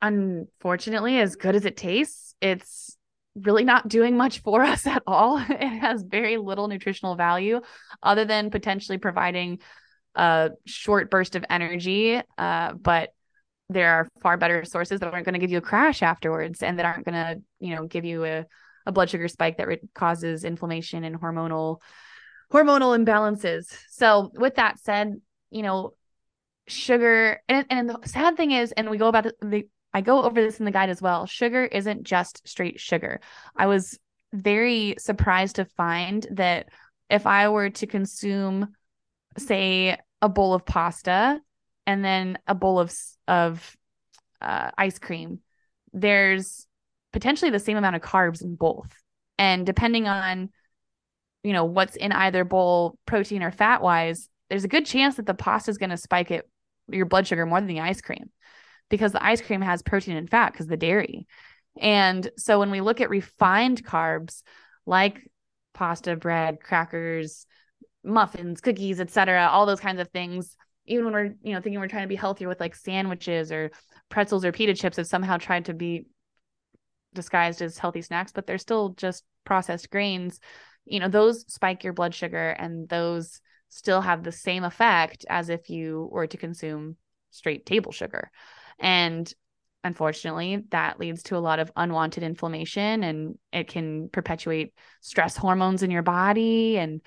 unfortunately, 0.00 1.18
as 1.18 1.36
good 1.36 1.56
as 1.56 1.64
it 1.64 1.76
tastes, 1.76 2.34
it's 2.40 2.96
really 3.42 3.64
not 3.64 3.88
doing 3.88 4.16
much 4.16 4.40
for 4.40 4.62
us 4.64 4.86
at 4.86 5.02
all. 5.06 5.38
It 5.38 5.78
has 5.78 6.02
very 6.02 6.36
little 6.36 6.68
nutritional 6.68 7.16
value 7.16 7.60
other 8.02 8.24
than 8.24 8.50
potentially 8.50 8.98
providing 8.98 9.60
a 10.14 10.50
short 10.64 11.10
burst 11.10 11.36
of 11.36 11.44
energy. 11.50 12.20
Uh, 12.38 12.72
but 12.72 13.10
there 13.68 13.94
are 13.94 14.08
far 14.22 14.36
better 14.36 14.64
sources 14.64 15.00
that 15.00 15.12
aren't 15.12 15.24
going 15.24 15.34
to 15.34 15.40
give 15.40 15.50
you 15.50 15.58
a 15.58 15.62
crash 15.62 16.02
afterwards 16.02 16.62
and 16.62 16.78
that 16.78 16.86
aren't 16.86 17.04
going 17.04 17.14
to, 17.14 17.42
you 17.58 17.74
know, 17.74 17.86
give 17.86 18.04
you 18.04 18.24
a, 18.24 18.46
a 18.86 18.92
blood 18.92 19.10
sugar 19.10 19.28
spike 19.28 19.58
that 19.58 19.68
causes 19.94 20.44
inflammation 20.44 21.04
and 21.04 21.20
hormonal 21.20 21.80
hormonal 22.52 22.96
imbalances. 22.96 23.76
So 23.90 24.30
with 24.34 24.54
that 24.54 24.78
said, 24.78 25.20
you 25.50 25.62
know, 25.62 25.94
sugar 26.68 27.40
and, 27.48 27.66
and 27.70 27.88
the 27.88 27.98
sad 28.04 28.36
thing 28.36 28.52
is, 28.52 28.72
and 28.72 28.88
we 28.88 28.98
go 28.98 29.08
about 29.08 29.24
the, 29.24 29.34
the 29.42 29.68
I 29.96 30.02
go 30.02 30.22
over 30.22 30.42
this 30.42 30.58
in 30.58 30.66
the 30.66 30.70
guide 30.70 30.90
as 30.90 31.00
well. 31.00 31.24
Sugar 31.24 31.64
isn't 31.64 32.02
just 32.02 32.46
straight 32.46 32.78
sugar. 32.78 33.18
I 33.56 33.66
was 33.66 33.98
very 34.30 34.94
surprised 34.98 35.56
to 35.56 35.64
find 35.64 36.26
that 36.32 36.68
if 37.08 37.26
I 37.26 37.48
were 37.48 37.70
to 37.70 37.86
consume, 37.86 38.74
say, 39.38 39.96
a 40.20 40.28
bowl 40.28 40.52
of 40.52 40.66
pasta 40.66 41.40
and 41.86 42.04
then 42.04 42.36
a 42.46 42.54
bowl 42.54 42.78
of 42.78 42.94
of 43.26 43.74
uh, 44.42 44.70
ice 44.76 44.98
cream, 44.98 45.38
there's 45.94 46.66
potentially 47.14 47.50
the 47.50 47.58
same 47.58 47.78
amount 47.78 47.96
of 47.96 48.02
carbs 48.02 48.42
in 48.42 48.54
both, 48.54 48.92
and 49.38 49.64
depending 49.64 50.06
on 50.08 50.50
you 51.42 51.54
know 51.54 51.64
what's 51.64 51.96
in 51.96 52.12
either 52.12 52.44
bowl, 52.44 52.98
protein 53.06 53.42
or 53.42 53.50
fat 53.50 53.80
wise, 53.80 54.28
there's 54.50 54.64
a 54.64 54.68
good 54.68 54.84
chance 54.84 55.16
that 55.16 55.24
the 55.24 55.32
pasta 55.32 55.70
is 55.70 55.78
going 55.78 55.88
to 55.88 55.96
spike 55.96 56.30
it 56.30 56.46
your 56.86 57.06
blood 57.06 57.26
sugar 57.26 57.46
more 57.46 57.62
than 57.62 57.66
the 57.66 57.80
ice 57.80 58.02
cream 58.02 58.28
because 58.88 59.12
the 59.12 59.24
ice 59.24 59.40
cream 59.40 59.60
has 59.60 59.82
protein 59.82 60.16
and 60.16 60.30
fat 60.30 60.52
because 60.52 60.66
the 60.66 60.76
dairy. 60.76 61.26
And 61.80 62.28
so 62.36 62.58
when 62.58 62.70
we 62.70 62.80
look 62.80 63.00
at 63.00 63.10
refined 63.10 63.84
carbs 63.84 64.42
like 64.86 65.28
pasta, 65.74 66.16
bread, 66.16 66.60
crackers, 66.60 67.46
muffins, 68.04 68.60
cookies, 68.60 69.00
etc., 69.00 69.48
all 69.50 69.66
those 69.66 69.80
kinds 69.80 70.00
of 70.00 70.08
things, 70.08 70.56
even 70.86 71.04
when 71.04 71.14
we're, 71.14 71.34
you 71.42 71.52
know, 71.52 71.60
thinking 71.60 71.80
we're 71.80 71.88
trying 71.88 72.04
to 72.04 72.08
be 72.08 72.16
healthier 72.16 72.48
with 72.48 72.60
like 72.60 72.74
sandwiches 72.74 73.50
or 73.50 73.70
pretzels 74.08 74.44
or 74.44 74.52
pita 74.52 74.74
chips 74.74 74.96
have 74.96 75.06
somehow 75.06 75.36
tried 75.36 75.64
to 75.66 75.74
be 75.74 76.06
disguised 77.12 77.60
as 77.62 77.78
healthy 77.78 78.02
snacks, 78.02 78.32
but 78.32 78.46
they're 78.46 78.58
still 78.58 78.90
just 78.90 79.24
processed 79.44 79.90
grains. 79.90 80.38
You 80.84 81.00
know, 81.00 81.08
those 81.08 81.44
spike 81.52 81.82
your 81.82 81.92
blood 81.92 82.14
sugar 82.14 82.50
and 82.50 82.88
those 82.88 83.40
still 83.68 84.00
have 84.00 84.22
the 84.22 84.32
same 84.32 84.62
effect 84.62 85.26
as 85.28 85.48
if 85.48 85.68
you 85.68 86.08
were 86.12 86.28
to 86.28 86.36
consume 86.36 86.96
straight 87.30 87.66
table 87.66 87.90
sugar. 87.90 88.30
And 88.78 89.32
unfortunately, 89.84 90.64
that 90.70 90.98
leads 90.98 91.24
to 91.24 91.36
a 91.36 91.38
lot 91.38 91.58
of 91.58 91.70
unwanted 91.76 92.22
inflammation 92.22 93.04
and 93.04 93.38
it 93.52 93.68
can 93.68 94.08
perpetuate 94.08 94.74
stress 95.00 95.36
hormones 95.36 95.82
in 95.82 95.90
your 95.90 96.02
body. 96.02 96.78
And, 96.78 97.00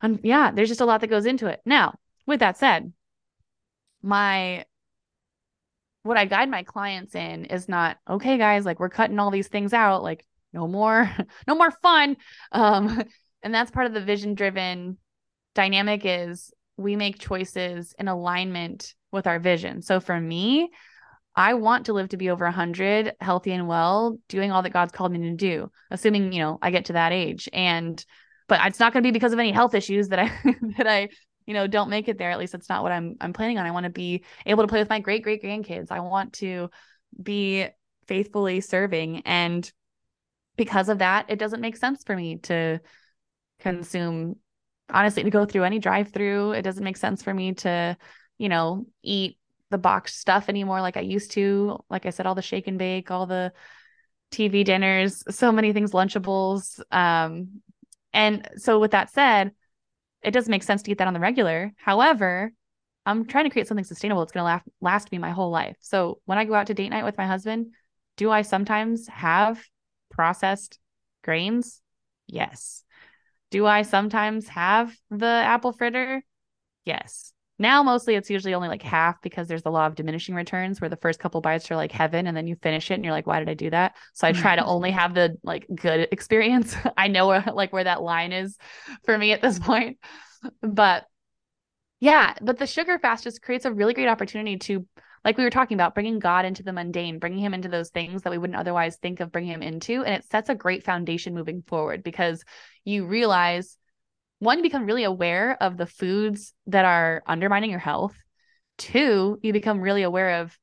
and 0.00 0.20
yeah, 0.22 0.50
there's 0.52 0.68
just 0.68 0.80
a 0.80 0.86
lot 0.86 1.00
that 1.00 1.08
goes 1.08 1.26
into 1.26 1.46
it. 1.46 1.60
Now, 1.64 1.94
with 2.26 2.40
that 2.40 2.58
said, 2.58 2.92
my 4.02 4.64
what 6.02 6.16
I 6.16 6.24
guide 6.24 6.48
my 6.48 6.62
clients 6.62 7.14
in 7.14 7.46
is 7.46 7.68
not 7.68 7.98
okay, 8.08 8.38
guys, 8.38 8.64
like 8.64 8.78
we're 8.78 8.88
cutting 8.88 9.18
all 9.18 9.30
these 9.30 9.48
things 9.48 9.72
out, 9.72 10.02
like 10.02 10.24
no 10.52 10.68
more, 10.68 11.10
no 11.48 11.54
more 11.54 11.70
fun. 11.82 12.16
Um, 12.52 13.02
and 13.42 13.52
that's 13.54 13.70
part 13.70 13.86
of 13.86 13.92
the 13.92 14.00
vision 14.00 14.34
driven 14.34 14.98
dynamic 15.54 16.02
is 16.04 16.52
we 16.76 16.96
make 16.96 17.18
choices 17.18 17.94
in 17.98 18.08
alignment 18.08 18.94
with 19.12 19.26
our 19.26 19.38
vision. 19.38 19.82
So 19.82 20.00
for 20.00 20.18
me, 20.20 20.70
I 21.34 21.54
want 21.54 21.86
to 21.86 21.92
live 21.92 22.10
to 22.10 22.16
be 22.16 22.30
over 22.30 22.44
100, 22.44 23.14
healthy 23.20 23.52
and 23.52 23.68
well, 23.68 24.18
doing 24.28 24.52
all 24.52 24.62
that 24.62 24.72
God's 24.72 24.92
called 24.92 25.12
me 25.12 25.18
to 25.30 25.36
do, 25.36 25.70
assuming, 25.90 26.32
you 26.32 26.40
know, 26.40 26.58
I 26.62 26.70
get 26.70 26.86
to 26.86 26.94
that 26.94 27.12
age. 27.12 27.48
And 27.52 28.02
but 28.48 28.60
it's 28.64 28.78
not 28.78 28.92
going 28.92 29.02
to 29.02 29.06
be 29.06 29.12
because 29.12 29.32
of 29.32 29.38
any 29.38 29.52
health 29.52 29.74
issues 29.74 30.08
that 30.08 30.18
I 30.18 30.30
that 30.78 30.86
I, 30.86 31.08
you 31.46 31.54
know, 31.54 31.66
don't 31.66 31.90
make 31.90 32.08
it 32.08 32.16
there. 32.16 32.30
At 32.30 32.38
least 32.38 32.52
that's 32.52 32.68
not 32.68 32.82
what 32.82 32.92
I'm 32.92 33.16
I'm 33.20 33.32
planning 33.32 33.58
on. 33.58 33.66
I 33.66 33.70
want 33.70 33.84
to 33.84 33.90
be 33.90 34.24
able 34.46 34.62
to 34.64 34.68
play 34.68 34.78
with 34.78 34.88
my 34.88 35.00
great 35.00 35.22
great 35.22 35.42
grandkids. 35.42 35.90
I 35.90 36.00
want 36.00 36.34
to 36.34 36.70
be 37.22 37.66
faithfully 38.06 38.60
serving 38.60 39.22
and 39.26 39.70
because 40.56 40.88
of 40.88 40.98
that, 40.98 41.26
it 41.28 41.38
doesn't 41.38 41.60
make 41.60 41.76
sense 41.76 42.02
for 42.02 42.16
me 42.16 42.38
to 42.38 42.80
consume 43.60 44.36
honestly 44.90 45.24
to 45.24 45.30
go 45.30 45.44
through 45.44 45.64
any 45.64 45.78
drive 45.78 46.12
through. 46.12 46.52
It 46.52 46.62
doesn't 46.62 46.84
make 46.84 46.96
sense 46.96 47.22
for 47.22 47.32
me 47.32 47.54
to, 47.54 47.96
you 48.38 48.48
know, 48.48 48.86
eat 49.02 49.38
the 49.70 49.78
boxed 49.78 50.20
stuff 50.20 50.48
anymore 50.48 50.80
like 50.80 50.96
I 50.96 51.00
used 51.00 51.32
to. 51.32 51.78
Like 51.90 52.06
I 52.06 52.10
said, 52.10 52.26
all 52.26 52.34
the 52.34 52.42
shake 52.42 52.66
and 52.66 52.78
bake, 52.78 53.10
all 53.10 53.26
the 53.26 53.52
TV 54.30 54.64
dinners, 54.64 55.24
so 55.30 55.52
many 55.52 55.72
things, 55.72 55.92
Lunchables. 55.92 56.80
Um, 56.92 57.60
and 58.12 58.48
so 58.56 58.78
with 58.78 58.92
that 58.92 59.10
said, 59.10 59.52
it 60.22 60.30
doesn't 60.32 60.50
make 60.50 60.62
sense 60.62 60.82
to 60.82 60.90
eat 60.90 60.98
that 60.98 61.06
on 61.06 61.14
the 61.14 61.20
regular. 61.20 61.72
However, 61.76 62.52
I'm 63.04 63.26
trying 63.26 63.44
to 63.44 63.50
create 63.50 63.68
something 63.68 63.84
sustainable. 63.84 64.22
It's 64.22 64.32
going 64.32 64.42
to 64.42 64.44
last 64.44 64.64
last 64.80 65.12
me 65.12 65.18
my 65.18 65.30
whole 65.30 65.50
life. 65.50 65.76
So 65.80 66.20
when 66.24 66.38
I 66.38 66.44
go 66.44 66.54
out 66.54 66.66
to 66.66 66.74
date 66.74 66.88
night 66.88 67.04
with 67.04 67.16
my 67.16 67.26
husband, 67.26 67.68
do 68.16 68.30
I 68.30 68.42
sometimes 68.42 69.06
have 69.06 69.62
processed 70.10 70.78
grains? 71.22 71.80
Yes. 72.26 72.82
Do 73.50 73.66
I 73.66 73.82
sometimes 73.82 74.48
have 74.48 74.94
the 75.10 75.26
apple 75.26 75.72
fritter? 75.72 76.22
Yes. 76.84 77.32
Now 77.58 77.82
mostly 77.82 78.14
it's 78.14 78.28
usually 78.28 78.54
only 78.54 78.68
like 78.68 78.82
half 78.82 79.20
because 79.22 79.48
there's 79.48 79.62
the 79.62 79.70
law 79.70 79.86
of 79.86 79.94
diminishing 79.94 80.34
returns 80.34 80.80
where 80.80 80.90
the 80.90 80.96
first 80.96 81.18
couple 81.18 81.40
bites 81.40 81.70
are 81.70 81.76
like 81.76 81.90
heaven 81.90 82.26
and 82.26 82.36
then 82.36 82.46
you 82.46 82.56
finish 82.56 82.90
it 82.90 82.94
and 82.94 83.04
you're 83.04 83.14
like 83.14 83.26
why 83.26 83.38
did 83.38 83.48
I 83.48 83.54
do 83.54 83.70
that? 83.70 83.96
So 84.12 84.26
I 84.28 84.32
try 84.32 84.56
to 84.56 84.64
only 84.66 84.90
have 84.90 85.14
the 85.14 85.36
like 85.42 85.66
good 85.74 86.08
experience. 86.12 86.76
I 86.96 87.08
know 87.08 87.28
where, 87.28 87.44
like 87.52 87.72
where 87.72 87.84
that 87.84 88.02
line 88.02 88.32
is 88.32 88.58
for 89.04 89.16
me 89.16 89.32
at 89.32 89.40
this 89.40 89.58
point. 89.58 89.98
But 90.60 91.06
yeah, 91.98 92.34
but 92.42 92.58
the 92.58 92.66
sugar 92.66 92.98
fast 92.98 93.24
just 93.24 93.40
creates 93.40 93.64
a 93.64 93.72
really 93.72 93.94
great 93.94 94.08
opportunity 94.08 94.58
to 94.58 94.86
like 95.26 95.36
we 95.36 95.42
were 95.42 95.50
talking 95.50 95.74
about 95.74 95.92
bringing 95.92 96.20
God 96.20 96.44
into 96.44 96.62
the 96.62 96.72
mundane, 96.72 97.18
bringing 97.18 97.40
him 97.40 97.52
into 97.52 97.68
those 97.68 97.90
things 97.90 98.22
that 98.22 98.30
we 98.30 98.38
wouldn't 98.38 98.58
otherwise 98.58 98.96
think 98.96 99.18
of 99.18 99.32
bringing 99.32 99.50
him 99.50 99.62
into 99.62 100.04
and 100.04 100.14
it 100.14 100.24
sets 100.30 100.48
a 100.48 100.54
great 100.54 100.84
foundation 100.84 101.34
moving 101.34 101.62
forward 101.66 102.04
because 102.04 102.44
you 102.84 103.06
realize 103.06 103.76
one, 104.38 104.58
you 104.58 104.62
become 104.62 104.86
really 104.86 105.02
aware 105.02 105.60
of 105.60 105.76
the 105.76 105.86
foods 105.86 106.54
that 106.68 106.84
are 106.84 107.24
undermining 107.26 107.70
your 107.70 107.80
health. 107.80 108.14
Two, 108.78 109.40
you 109.42 109.52
become 109.52 109.80
really 109.80 110.04
aware 110.04 110.42
of 110.42 110.56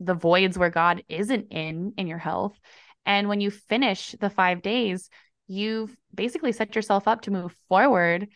the 0.00 0.14
voids 0.14 0.58
where 0.58 0.68
God 0.68 1.02
isn't 1.08 1.46
in 1.50 1.94
in 1.96 2.06
your 2.06 2.18
health. 2.18 2.60
And 3.06 3.26
when 3.28 3.40
you 3.40 3.50
finish 3.50 4.14
the 4.20 4.28
five 4.28 4.60
days, 4.60 5.08
you've 5.46 5.96
basically 6.14 6.52
set 6.52 6.76
yourself 6.76 7.08
up 7.08 7.22
to 7.22 7.30
move 7.30 7.56
forward 7.70 8.28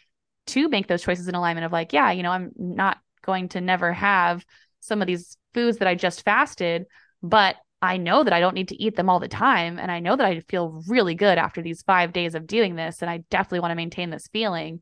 to 0.46 0.68
make 0.70 0.86
those 0.86 1.02
choices 1.02 1.28
in 1.28 1.34
alignment 1.34 1.66
of 1.66 1.72
like, 1.72 1.92
yeah, 1.92 2.10
you 2.10 2.22
know, 2.22 2.30
I'm 2.30 2.52
not 2.56 2.96
going 3.22 3.50
to 3.50 3.60
never 3.60 3.92
have 3.92 4.46
some 4.80 5.00
of 5.00 5.06
these 5.06 5.36
foods 5.54 5.78
that 5.78 5.88
I 5.88 5.94
just 5.94 6.24
fasted, 6.24 6.86
but 7.22 7.56
I 7.80 7.96
know 7.96 8.24
that 8.24 8.32
I 8.32 8.40
don't 8.40 8.54
need 8.54 8.68
to 8.68 8.82
eat 8.82 8.96
them 8.96 9.08
all 9.08 9.20
the 9.20 9.28
time. 9.28 9.78
And 9.78 9.90
I 9.90 10.00
know 10.00 10.16
that 10.16 10.26
I 10.26 10.40
feel 10.40 10.82
really 10.88 11.14
good 11.14 11.38
after 11.38 11.62
these 11.62 11.82
five 11.82 12.12
days 12.12 12.34
of 12.34 12.46
doing 12.46 12.74
this. 12.74 13.02
And 13.02 13.10
I 13.10 13.18
definitely 13.30 13.60
want 13.60 13.70
to 13.70 13.76
maintain 13.76 14.10
this 14.10 14.28
feeling. 14.28 14.80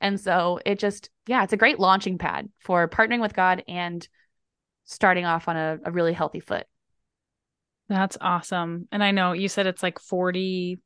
And 0.00 0.18
so 0.18 0.58
it 0.64 0.78
just, 0.78 1.10
yeah, 1.26 1.42
it's 1.44 1.52
a 1.52 1.58
great 1.58 1.78
launching 1.78 2.18
pad 2.18 2.48
for 2.60 2.88
partnering 2.88 3.20
with 3.20 3.34
God 3.34 3.64
and 3.68 4.06
starting 4.84 5.26
off 5.26 5.48
on 5.48 5.56
a, 5.56 5.78
a 5.84 5.90
really 5.90 6.14
healthy 6.14 6.40
foot. 6.40 6.66
That's 7.88 8.16
awesome. 8.20 8.88
And 8.92 9.02
I 9.02 9.10
know 9.10 9.32
you 9.32 9.48
said 9.48 9.66
it's 9.66 9.82
like 9.82 9.98
40 9.98 10.78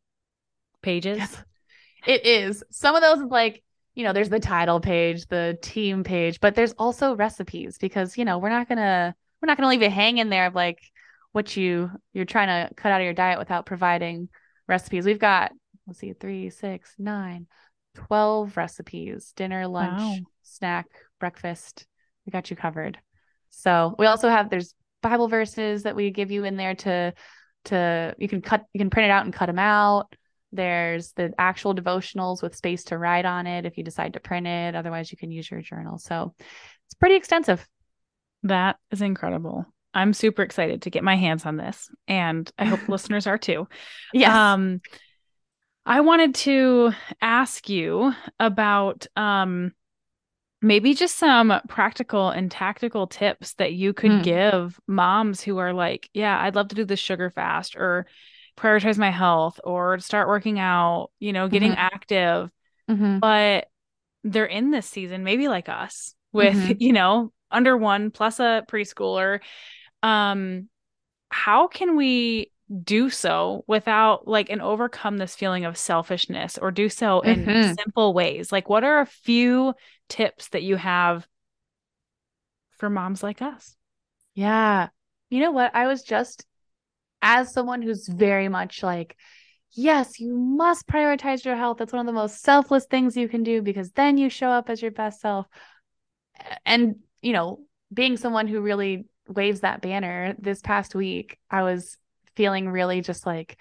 pages. 0.82 1.18
Yes, 1.18 1.44
it 2.06 2.26
is. 2.26 2.64
Some 2.70 2.96
of 2.96 3.02
those 3.02 3.18
is 3.18 3.30
like, 3.30 3.62
you 3.94 4.04
know, 4.04 4.12
there's 4.12 4.28
the 4.28 4.40
title 4.40 4.80
page, 4.80 5.26
the 5.26 5.58
team 5.62 6.04
page, 6.04 6.40
but 6.40 6.54
there's 6.54 6.72
also 6.72 7.14
recipes 7.14 7.78
because, 7.78 8.16
you 8.16 8.24
know, 8.24 8.38
we're 8.38 8.48
not 8.48 8.68
going 8.68 8.78
to, 8.78 9.14
we're 9.40 9.46
not 9.46 9.56
going 9.56 9.66
to 9.66 9.70
leave 9.70 9.82
it 9.82 9.92
hanging 9.92 10.28
there 10.28 10.46
of 10.46 10.54
like, 10.54 10.80
what 11.32 11.56
you 11.56 11.90
you're 12.12 12.24
trying 12.24 12.48
to 12.48 12.74
cut 12.74 12.92
out 12.92 13.00
of 13.00 13.04
your 13.04 13.14
diet 13.14 13.38
without 13.38 13.66
providing 13.66 14.28
recipes. 14.68 15.04
We've 15.04 15.18
got 15.18 15.52
let's 15.86 15.98
see, 15.98 16.12
three, 16.12 16.50
six, 16.50 16.94
nine, 16.98 17.46
12 17.94 18.56
recipes, 18.56 19.32
dinner, 19.34 19.66
lunch, 19.66 20.00
wow. 20.00 20.16
snack, 20.42 20.86
breakfast. 21.18 21.86
We 22.24 22.30
got 22.30 22.50
you 22.50 22.56
covered. 22.56 22.98
So 23.50 23.96
we 23.98 24.06
also 24.06 24.28
have 24.28 24.48
there's 24.48 24.74
Bible 25.02 25.28
verses 25.28 25.82
that 25.82 25.96
we 25.96 26.10
give 26.10 26.30
you 26.30 26.44
in 26.44 26.56
there 26.56 26.74
to 26.76 27.14
to 27.64 28.14
you 28.18 28.28
can 28.28 28.42
cut 28.42 28.64
you 28.72 28.78
can 28.78 28.90
print 28.90 29.06
it 29.06 29.10
out 29.10 29.24
and 29.24 29.34
cut 29.34 29.46
them 29.46 29.58
out. 29.58 30.14
There's 30.52 31.12
the 31.12 31.32
actual 31.38 31.74
devotionals 31.74 32.42
with 32.42 32.54
space 32.54 32.84
to 32.84 32.98
write 32.98 33.24
on 33.24 33.46
it 33.46 33.64
if 33.64 33.78
you 33.78 33.84
decide 33.84 34.12
to 34.14 34.20
print 34.20 34.46
it. 34.46 34.74
Otherwise, 34.74 35.10
you 35.10 35.16
can 35.16 35.30
use 35.30 35.50
your 35.50 35.62
journal. 35.62 35.98
So 35.98 36.34
it's 36.86 36.94
pretty 36.94 37.16
extensive. 37.16 37.66
That 38.44 38.76
is 38.90 39.02
incredible. 39.02 39.66
I'm 39.94 40.12
super 40.14 40.42
excited 40.42 40.82
to 40.82 40.90
get 40.90 41.04
my 41.04 41.16
hands 41.16 41.44
on 41.46 41.56
this, 41.56 41.90
and 42.08 42.50
I 42.58 42.64
hope 42.64 42.80
listeners 42.88 43.26
are 43.26 43.38
too. 43.38 43.68
Yes. 44.12 44.34
Um, 44.34 44.80
I 45.84 46.00
wanted 46.00 46.34
to 46.36 46.92
ask 47.20 47.68
you 47.68 48.12
about 48.38 49.06
um, 49.16 49.72
maybe 50.60 50.94
just 50.94 51.16
some 51.16 51.52
practical 51.68 52.30
and 52.30 52.50
tactical 52.50 53.06
tips 53.06 53.54
that 53.54 53.72
you 53.72 53.92
could 53.92 54.10
Mm. 54.12 54.22
give 54.22 54.80
moms 54.86 55.40
who 55.42 55.58
are 55.58 55.72
like, 55.72 56.08
yeah, 56.14 56.40
I'd 56.40 56.54
love 56.54 56.68
to 56.68 56.74
do 56.76 56.84
the 56.84 56.96
sugar 56.96 57.30
fast 57.30 57.74
or 57.76 58.06
prioritize 58.56 58.98
my 58.98 59.10
health 59.10 59.60
or 59.64 59.98
start 59.98 60.28
working 60.28 60.58
out, 60.58 61.10
you 61.18 61.32
know, 61.32 61.48
getting 61.48 61.72
Mhm. 61.72 61.76
active, 61.76 62.50
Mhm. 62.88 63.18
but 63.20 63.68
they're 64.24 64.46
in 64.46 64.70
this 64.70 64.86
season, 64.86 65.24
maybe 65.24 65.48
like 65.48 65.68
us, 65.68 66.14
with, 66.32 66.56
Mhm. 66.56 66.76
you 66.80 66.92
know, 66.92 67.32
under 67.50 67.76
one 67.76 68.10
plus 68.10 68.40
a 68.40 68.64
preschooler. 68.68 69.40
Um, 70.02 70.68
how 71.30 71.68
can 71.68 71.96
we 71.96 72.52
do 72.84 73.10
so 73.10 73.64
without 73.66 74.26
like 74.28 74.50
and 74.50 74.62
overcome 74.62 75.18
this 75.18 75.34
feeling 75.36 75.64
of 75.66 75.76
selfishness 75.76 76.58
or 76.58 76.70
do 76.70 76.88
so 76.88 77.20
in 77.22 77.46
Mhm. 77.46 77.76
simple 77.76 78.14
ways? 78.14 78.52
Like, 78.52 78.68
what 78.68 78.84
are 78.84 79.00
a 79.00 79.06
few 79.06 79.74
tips 80.08 80.48
that 80.50 80.62
you 80.62 80.76
have 80.76 81.26
for 82.76 82.90
moms 82.90 83.22
like 83.22 83.40
us? 83.40 83.76
Yeah. 84.34 84.88
You 85.30 85.40
know 85.40 85.50
what? 85.52 85.74
I 85.74 85.86
was 85.86 86.02
just, 86.02 86.44
as 87.22 87.52
someone 87.52 87.80
who's 87.80 88.08
very 88.08 88.48
much 88.48 88.82
like, 88.82 89.16
yes, 89.72 90.20
you 90.20 90.36
must 90.36 90.86
prioritize 90.86 91.44
your 91.44 91.56
health. 91.56 91.78
That's 91.78 91.92
one 91.92 92.00
of 92.00 92.06
the 92.06 92.12
most 92.12 92.42
selfless 92.42 92.84
things 92.86 93.16
you 93.16 93.28
can 93.28 93.42
do 93.42 93.62
because 93.62 93.90
then 93.92 94.18
you 94.18 94.28
show 94.28 94.48
up 94.48 94.68
as 94.68 94.82
your 94.82 94.90
best 94.90 95.20
self. 95.20 95.46
And, 96.66 96.96
you 97.22 97.32
know, 97.32 97.60
being 97.92 98.16
someone 98.16 98.48
who 98.48 98.60
really 98.60 99.06
waves 99.28 99.60
that 99.60 99.80
banner 99.80 100.34
this 100.38 100.60
past 100.60 100.94
week, 100.94 101.38
I 101.50 101.62
was 101.62 101.96
feeling 102.34 102.68
really 102.68 103.00
just 103.00 103.24
like, 103.24 103.56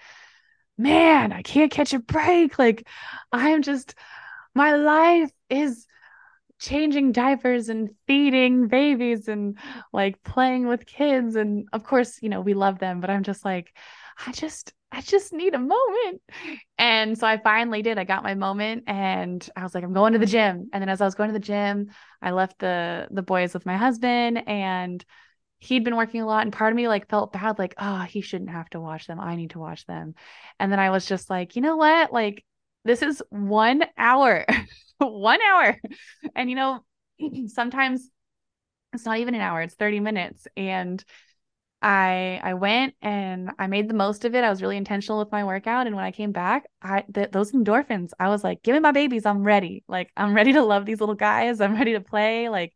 man, 0.76 1.32
I 1.32 1.42
can't 1.42 1.70
catch 1.70 1.92
a 1.92 1.98
break. 1.98 2.58
Like, 2.58 2.86
I'm 3.30 3.62
just, 3.62 3.94
my 4.54 4.74
life 4.74 5.30
is 5.48 5.86
changing 6.62 7.10
diapers 7.10 7.68
and 7.68 7.90
feeding 8.06 8.68
babies 8.68 9.26
and 9.26 9.58
like 9.92 10.22
playing 10.22 10.68
with 10.68 10.86
kids. 10.86 11.34
And 11.34 11.66
of 11.72 11.82
course 11.82 12.22
you 12.22 12.28
know 12.28 12.40
we 12.40 12.54
love 12.54 12.78
them 12.78 13.00
but 13.00 13.10
i'm 13.10 13.24
just 13.24 13.44
like 13.44 13.74
i 14.26 14.30
just 14.30 14.72
i 14.92 15.00
just 15.00 15.32
need 15.32 15.54
a 15.54 15.58
moment. 15.58 16.22
And 16.78 17.18
so 17.18 17.26
i 17.26 17.38
finally 17.38 17.82
did. 17.82 17.98
I 17.98 18.04
got 18.04 18.22
my 18.22 18.34
moment 18.34 18.84
and 18.86 19.46
i 19.56 19.64
was 19.64 19.74
like 19.74 19.82
i'm 19.82 19.92
going 19.92 20.12
to 20.12 20.20
the 20.20 20.26
gym. 20.26 20.70
And 20.72 20.80
then 20.80 20.88
as 20.88 21.00
i 21.00 21.04
was 21.04 21.16
going 21.16 21.30
to 21.30 21.38
the 21.38 21.40
gym 21.40 21.90
i 22.22 22.30
left 22.30 22.60
the 22.60 23.08
the 23.10 23.22
boys 23.22 23.54
with 23.54 23.66
my 23.66 23.76
husband 23.76 24.46
and 24.46 25.04
he'd 25.58 25.84
been 25.84 25.96
working 25.96 26.20
a 26.20 26.26
lot. 26.26 26.42
And 26.42 26.52
part 26.52 26.72
of 26.72 26.76
me 26.76 26.86
like 26.86 27.08
felt 27.08 27.32
bad 27.32 27.58
like 27.58 27.74
oh 27.78 28.02
he 28.02 28.20
shouldn't 28.20 28.50
have 28.50 28.70
to 28.70 28.80
watch 28.80 29.08
them. 29.08 29.18
I 29.18 29.34
need 29.34 29.50
to 29.50 29.58
watch 29.58 29.84
them. 29.86 30.14
And 30.60 30.70
then 30.70 30.78
i 30.78 30.90
was 30.90 31.06
just 31.06 31.28
like 31.28 31.56
you 31.56 31.62
know 31.62 31.76
what? 31.76 32.12
Like 32.12 32.44
this 32.84 33.02
is 33.02 33.22
one 33.30 33.84
hour 33.96 34.44
one 34.98 35.40
hour. 35.42 35.78
And 36.34 36.50
you 36.50 36.56
know 36.56 36.84
sometimes 37.46 38.08
it's 38.92 39.04
not 39.04 39.18
even 39.18 39.34
an 39.34 39.40
hour 39.40 39.62
it's 39.62 39.74
30 39.74 40.00
minutes. 40.00 40.46
And 40.56 41.02
i 41.84 42.40
i 42.44 42.54
went 42.54 42.94
and 43.02 43.50
i 43.58 43.66
made 43.66 43.88
the 43.88 43.94
most 43.94 44.24
of 44.24 44.34
it. 44.34 44.44
I 44.44 44.50
was 44.50 44.62
really 44.62 44.76
intentional 44.76 45.18
with 45.18 45.32
my 45.32 45.44
workout. 45.44 45.86
And 45.86 45.96
when 45.96 46.04
i 46.04 46.12
came 46.12 46.32
back 46.32 46.64
i 46.80 47.04
th- 47.12 47.30
those 47.32 47.52
endorphins 47.52 48.10
i 48.20 48.28
was 48.28 48.44
like 48.44 48.62
give 48.62 48.74
me 48.74 48.80
my 48.80 48.92
babies. 48.92 49.26
I'm 49.26 49.42
ready. 49.42 49.84
Like 49.88 50.10
i'm 50.16 50.34
ready 50.34 50.52
to 50.54 50.62
love 50.62 50.86
these 50.86 51.00
little 51.00 51.14
guys. 51.14 51.60
I'm 51.60 51.74
ready 51.74 51.92
to 51.94 52.00
play. 52.00 52.48
Like 52.48 52.72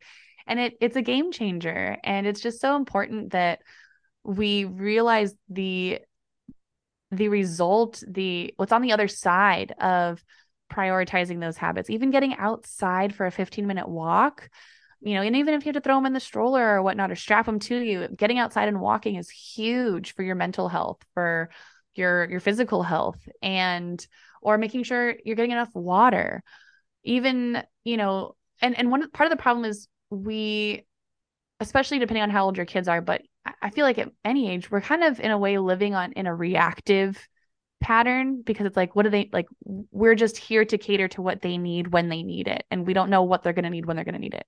and 0.47 0.61
it 0.61 0.77
it's 0.81 0.97
a 0.97 1.03
game 1.03 1.33
changer. 1.33 1.97
And 2.05 2.27
it's 2.27 2.41
just 2.41 2.61
so 2.61 2.77
important 2.77 3.33
that 3.33 3.61
we 4.25 4.65
realize 4.65 5.35
the 5.49 6.01
the 7.17 7.29
result 7.29 8.03
the 8.07 8.53
what's 8.57 8.73
on 8.73 8.83
the 8.83 8.93
other 8.93 9.09
side 9.09 9.73
of 9.81 10.23
prioritizing 10.73 11.41
those 11.41 11.57
habits 11.57 11.91
even 11.91 12.11
getting 12.11 12.35
outside 12.37 13.15
for 13.15 13.27
a 13.27 13.31
15 13.31 13.67
minute 13.67 13.89
walk 13.89 14.49
you 15.01 15.15
know 15.15 15.23
and 15.23 15.37
even 15.37 15.55
if 15.55 15.65
you 15.65 15.71
have 15.71 15.81
to 15.81 15.81
throw 15.81 15.95
them 15.97 16.07
in 16.07 16.13
the 16.13 16.21
stroller 16.21 16.77
or 16.77 16.83
whatnot 16.83 17.11
or 17.11 17.17
strap 17.17 17.47
them 17.47 17.59
to 17.59 17.77
you 17.77 18.09
getting 18.17 18.39
outside 18.39 18.69
and 18.69 18.81
walking 18.81 19.15
is 19.17 19.31
huge 19.31 20.15
for 20.15 20.23
your 20.23 20.35
mental 20.35 20.69
health 20.69 20.99
for 21.15 21.51
your 21.97 22.29
your 22.29 22.41
physical 22.41 22.83
health 22.83 23.29
and 23.43 24.07
or 24.43 24.59
making 24.59 24.85
sure 24.85 25.15
you're 25.25 25.37
getting 25.37 25.51
enough 25.51 25.75
water. 25.75 26.43
Even 27.05 27.63
you 27.85 27.97
know 27.97 28.37
and 28.61 28.79
and 28.79 28.91
one 28.91 29.11
part 29.11 29.31
of 29.31 29.37
the 29.37 29.43
problem 29.43 29.65
is 29.65 29.89
we 30.11 30.85
especially 31.61 31.99
depending 31.99 32.23
on 32.23 32.31
how 32.31 32.45
old 32.45 32.57
your 32.57 32.67
kids 32.67 32.89
are 32.89 33.01
but 33.01 33.23
I- 33.63 33.71
feel 33.71 33.85
like 33.85 33.99
at 33.99 34.11
any 34.25 34.51
age 34.51 34.71
we're 34.71 34.81
kind 34.81 35.05
of 35.05 35.21
in 35.21 35.31
a 35.31 35.39
way 35.39 35.59
living 35.59 35.95
on 35.95 36.13
in 36.13 36.27
a 36.27 36.35
reactive 36.35 37.29
pattern 37.81 38.43
because 38.43 38.67
it's 38.67 38.77
like 38.77 38.97
what 38.97 39.03
do 39.03 39.11
they 39.11 39.29
like 39.33 39.47
we're 39.65 40.15
just 40.15 40.37
here 40.37 40.65
to 40.65 40.79
cater 40.79 41.09
to 41.09 41.23
what 41.23 41.43
they 41.43 41.59
need 41.59 41.89
when 41.89 42.09
they 42.09 42.23
need 42.23 42.49
it 42.49 42.65
and 42.71 42.87
we 42.87 42.95
don't 42.95 43.11
know 43.11 43.23
what 43.23 43.43
they're 43.43 43.53
going 43.53 43.65
to 43.65 43.71
need 43.71 43.87
when 43.87 43.97
they're 43.97 44.05
going 44.05 44.15
to 44.15 44.21
need 44.21 44.35
it. 44.35 44.47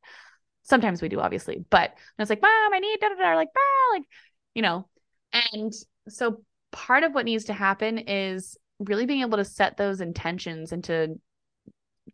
Sometimes 0.62 1.02
we 1.02 1.08
do 1.08 1.20
obviously 1.20 1.64
but 1.70 1.94
it's 2.18 2.30
like 2.30 2.42
mom 2.42 2.74
i 2.74 2.78
need 2.78 2.98
da 3.00 3.08
da 3.08 3.14
da 3.14 3.34
like 3.34 3.48
bah, 3.54 3.96
like 3.96 4.04
you 4.54 4.62
know 4.62 4.88
and 5.52 5.72
so 6.08 6.42
part 6.72 7.02
of 7.04 7.14
what 7.14 7.24
needs 7.24 7.44
to 7.44 7.52
happen 7.52 7.98
is 7.98 8.56
really 8.78 9.06
being 9.06 9.22
able 9.22 9.38
to 9.38 9.44
set 9.44 9.76
those 9.76 10.00
intentions 10.00 10.72
and 10.72 10.84
to 10.84 11.18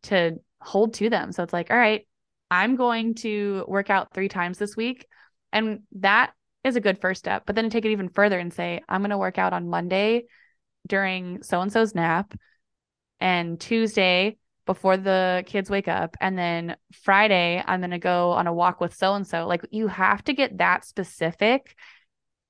to 0.02 0.36
hold 0.60 0.94
to 0.94 1.10
them. 1.10 1.30
So 1.32 1.42
it's 1.42 1.52
like 1.52 1.70
all 1.70 1.76
right 1.76 2.06
i'm 2.50 2.76
going 2.76 3.14
to 3.14 3.64
work 3.66 3.90
out 3.90 4.12
three 4.12 4.28
times 4.28 4.58
this 4.58 4.76
week 4.76 5.06
and 5.52 5.80
that 5.96 6.32
is 6.64 6.76
a 6.76 6.80
good 6.80 7.00
first 7.00 7.18
step 7.20 7.44
but 7.46 7.54
then 7.54 7.64
to 7.64 7.70
take 7.70 7.84
it 7.84 7.92
even 7.92 8.08
further 8.08 8.38
and 8.38 8.52
say 8.52 8.80
i'm 8.88 9.02
going 9.02 9.10
to 9.10 9.18
work 9.18 9.38
out 9.38 9.52
on 9.52 9.68
monday 9.68 10.24
during 10.88 11.42
so 11.42 11.60
and 11.60 11.72
so's 11.72 11.94
nap 11.94 12.34
and 13.20 13.58
Tuesday 13.58 14.36
before 14.66 14.96
the 14.96 15.44
kids 15.46 15.68
wake 15.68 15.88
up 15.88 16.16
and 16.20 16.38
then 16.38 16.76
Friday 17.02 17.62
I'm 17.64 17.80
going 17.80 17.90
to 17.90 17.98
go 17.98 18.32
on 18.32 18.46
a 18.46 18.52
walk 18.52 18.80
with 18.80 18.94
so 18.94 19.14
and 19.14 19.26
so 19.26 19.46
like 19.46 19.66
you 19.70 19.88
have 19.88 20.22
to 20.24 20.32
get 20.32 20.58
that 20.58 20.84
specific. 20.84 21.74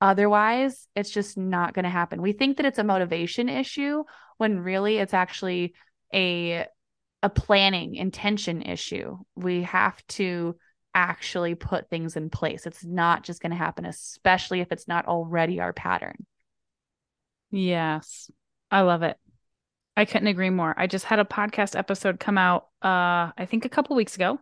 Otherwise 0.01 0.87
it's 0.95 1.09
just 1.09 1.37
not 1.37 1.73
going 1.73 1.83
to 1.83 1.89
happen. 1.89 2.21
We 2.21 2.33
think 2.33 2.57
that 2.57 2.65
it's 2.65 2.79
a 2.79 2.83
motivation 2.83 3.49
issue 3.49 4.03
when 4.37 4.59
really 4.59 4.97
it's 4.97 5.13
actually 5.13 5.73
a 6.13 6.65
a 7.23 7.29
planning 7.29 7.95
intention 7.95 8.61
issue. 8.61 9.17
We 9.35 9.63
have 9.63 10.05
to 10.07 10.55
actually 10.95 11.53
put 11.53 11.89
things 11.89 12.15
in 12.15 12.29
place 12.29 12.65
it's 12.65 12.83
not 12.83 13.23
just 13.23 13.41
going 13.41 13.51
to 13.51 13.57
happen 13.57 13.85
especially 13.85 14.61
if 14.61 14.71
it's 14.71 14.87
not 14.87 15.05
already 15.05 15.59
our 15.59 15.73
pattern 15.73 16.25
Yes. 17.51 18.29
I 18.69 18.81
love 18.81 19.03
it. 19.03 19.17
I 19.97 20.05
couldn't 20.05 20.27
agree 20.27 20.49
more. 20.49 20.73
I 20.77 20.87
just 20.87 21.05
had 21.05 21.19
a 21.19 21.25
podcast 21.25 21.77
episode 21.77 22.19
come 22.19 22.37
out 22.37 22.63
uh 22.81 23.31
I 23.37 23.47
think 23.49 23.65
a 23.65 23.69
couple 23.69 23.95
weeks 23.95 24.15
ago 24.15 24.39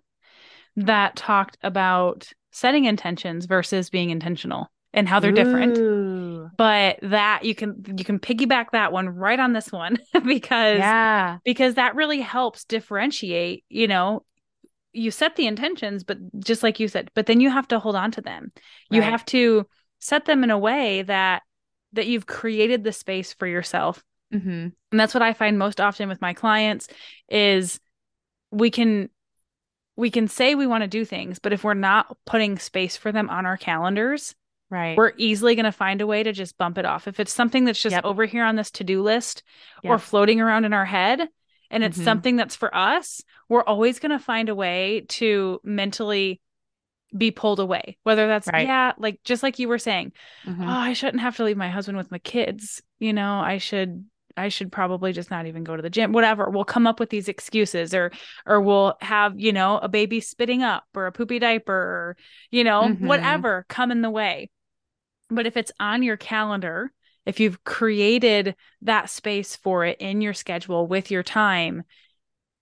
that 0.75 1.15
talked 1.15 1.57
about 1.61 2.31
setting 2.51 2.85
intentions 2.85 3.45
versus 3.45 3.89
being 3.91 4.09
intentional 4.09 4.71
and 4.93 5.07
how 5.07 5.19
they're 5.19 5.31
different. 5.31 5.77
But 6.57 6.99
that 7.03 7.45
you 7.45 7.53
can 7.53 7.83
you 7.95 8.03
can 8.03 8.19
piggyback 8.19 8.67
that 8.71 8.91
one 8.91 9.09
right 9.09 9.39
on 9.39 9.53
this 9.53 9.71
one 9.71 9.99
because 10.25 10.79
yeah 10.79 11.37
because 11.43 11.75
that 11.75 11.95
really 11.95 12.21
helps 12.21 12.63
differentiate, 12.65 13.63
you 13.69 13.87
know, 13.87 14.25
you 14.93 15.11
set 15.11 15.35
the 15.35 15.47
intentions 15.47 16.03
but 16.03 16.17
just 16.39 16.63
like 16.63 16.79
you 16.79 16.87
said, 16.87 17.09
but 17.15 17.25
then 17.25 17.41
you 17.41 17.49
have 17.49 17.67
to 17.67 17.79
hold 17.79 17.95
on 17.95 18.11
to 18.11 18.21
them. 18.21 18.51
You 18.89 19.01
Right. 19.01 19.09
have 19.11 19.25
to 19.25 19.67
set 19.99 20.25
them 20.25 20.43
in 20.43 20.51
a 20.51 20.57
way 20.57 21.01
that 21.03 21.43
that 21.93 22.07
you've 22.07 22.25
created 22.25 22.83
the 22.83 22.91
space 22.91 23.33
for 23.33 23.47
yourself 23.47 24.03
mm-hmm. 24.33 24.49
and 24.49 24.73
that's 24.91 25.13
what 25.13 25.21
i 25.23 25.31
find 25.31 25.57
most 25.57 25.79
often 25.79 26.09
with 26.09 26.19
my 26.19 26.33
clients 26.33 26.87
is 27.29 27.79
we 28.51 28.69
can 28.69 29.09
we 29.95 30.09
can 30.09 30.27
say 30.27 30.55
we 30.55 30.67
want 30.67 30.81
to 30.81 30.87
do 30.87 31.05
things 31.05 31.39
but 31.39 31.53
if 31.53 31.63
we're 31.63 31.73
not 31.73 32.17
putting 32.25 32.57
space 32.59 32.97
for 32.97 33.11
them 33.11 33.29
on 33.29 33.45
our 33.45 33.57
calendars 33.57 34.35
right 34.69 34.97
we're 34.97 35.13
easily 35.17 35.55
going 35.55 35.65
to 35.65 35.71
find 35.71 36.01
a 36.01 36.07
way 36.07 36.23
to 36.23 36.33
just 36.33 36.57
bump 36.57 36.77
it 36.77 36.85
off 36.85 37.07
if 37.07 37.19
it's 37.19 37.31
something 37.31 37.63
that's 37.63 37.81
just 37.81 37.93
Yep. 37.93 38.03
over 38.05 38.25
here 38.25 38.43
on 38.43 38.55
this 38.55 38.71
to-do 38.71 39.01
list 39.03 39.43
or 39.83 39.99
floating 39.99 40.41
around 40.41 40.65
in 40.65 40.73
our 40.73 40.85
head 40.85 41.29
and 41.73 41.83
it's 41.83 41.97
Mhm. 41.97 42.03
something 42.03 42.35
that's 42.37 42.55
for 42.55 42.73
us 42.75 43.21
we're 43.49 43.63
always 43.63 43.99
going 43.99 44.11
to 44.11 44.19
find 44.19 44.47
a 44.49 44.55
way 44.55 45.05
to 45.09 45.59
mentally 45.63 46.39
be 47.15 47.29
pulled 47.31 47.59
away 47.59 47.97
whether 48.03 48.27
that's 48.27 48.47
Right. 48.47 48.65
yeah 48.65 48.93
like 48.97 49.19
just 49.23 49.43
like 49.43 49.59
you 49.59 49.67
were 49.67 49.77
saying 49.79 50.13
Mhm. 50.45 50.63
oh 50.65 50.79
i 50.89 50.93
shouldn't 50.93 51.21
have 51.21 51.35
to 51.37 51.43
leave 51.43 51.57
my 51.57 51.69
husband 51.69 51.97
with 51.97 52.09
my 52.11 52.19
kids 52.19 52.81
you 52.99 53.13
know 53.13 53.39
i 53.39 53.57
should 53.59 54.05
i 54.35 54.49
should 54.49 54.71
probably 54.71 55.13
just 55.13 55.29
not 55.29 55.45
even 55.45 55.63
go 55.63 55.75
to 55.75 55.81
the 55.83 55.91
gym 55.91 56.11
whatever 56.11 56.49
we'll 56.49 56.63
come 56.65 56.87
up 56.87 56.99
with 56.99 57.11
these 57.11 57.27
excuses 57.27 57.93
or 57.93 58.11
or 58.47 58.59
we'll 58.61 58.95
have 59.01 59.39
you 59.39 59.53
know 59.53 59.77
a 59.77 59.87
baby 59.89 60.19
spitting 60.21 60.63
up 60.63 60.85
or 60.95 61.05
a 61.05 61.11
poopy 61.11 61.37
diaper 61.37 61.71
or 61.73 62.17
you 62.49 62.63
know 62.63 62.83
Mhm. 62.83 63.07
whatever 63.07 63.65
come 63.69 63.91
in 63.91 64.01
the 64.01 64.09
way 64.09 64.49
but 65.29 65.45
if 65.45 65.55
it's 65.55 65.71
on 65.79 66.01
your 66.01 66.17
calendar 66.17 66.91
if 67.25 67.39
you've 67.39 67.63
created 67.63 68.55
that 68.81 69.09
space 69.09 69.55
for 69.55 69.85
it 69.85 69.97
in 69.99 70.21
your 70.21 70.33
schedule 70.33 70.87
with 70.87 71.11
your 71.11 71.23
time 71.23 71.83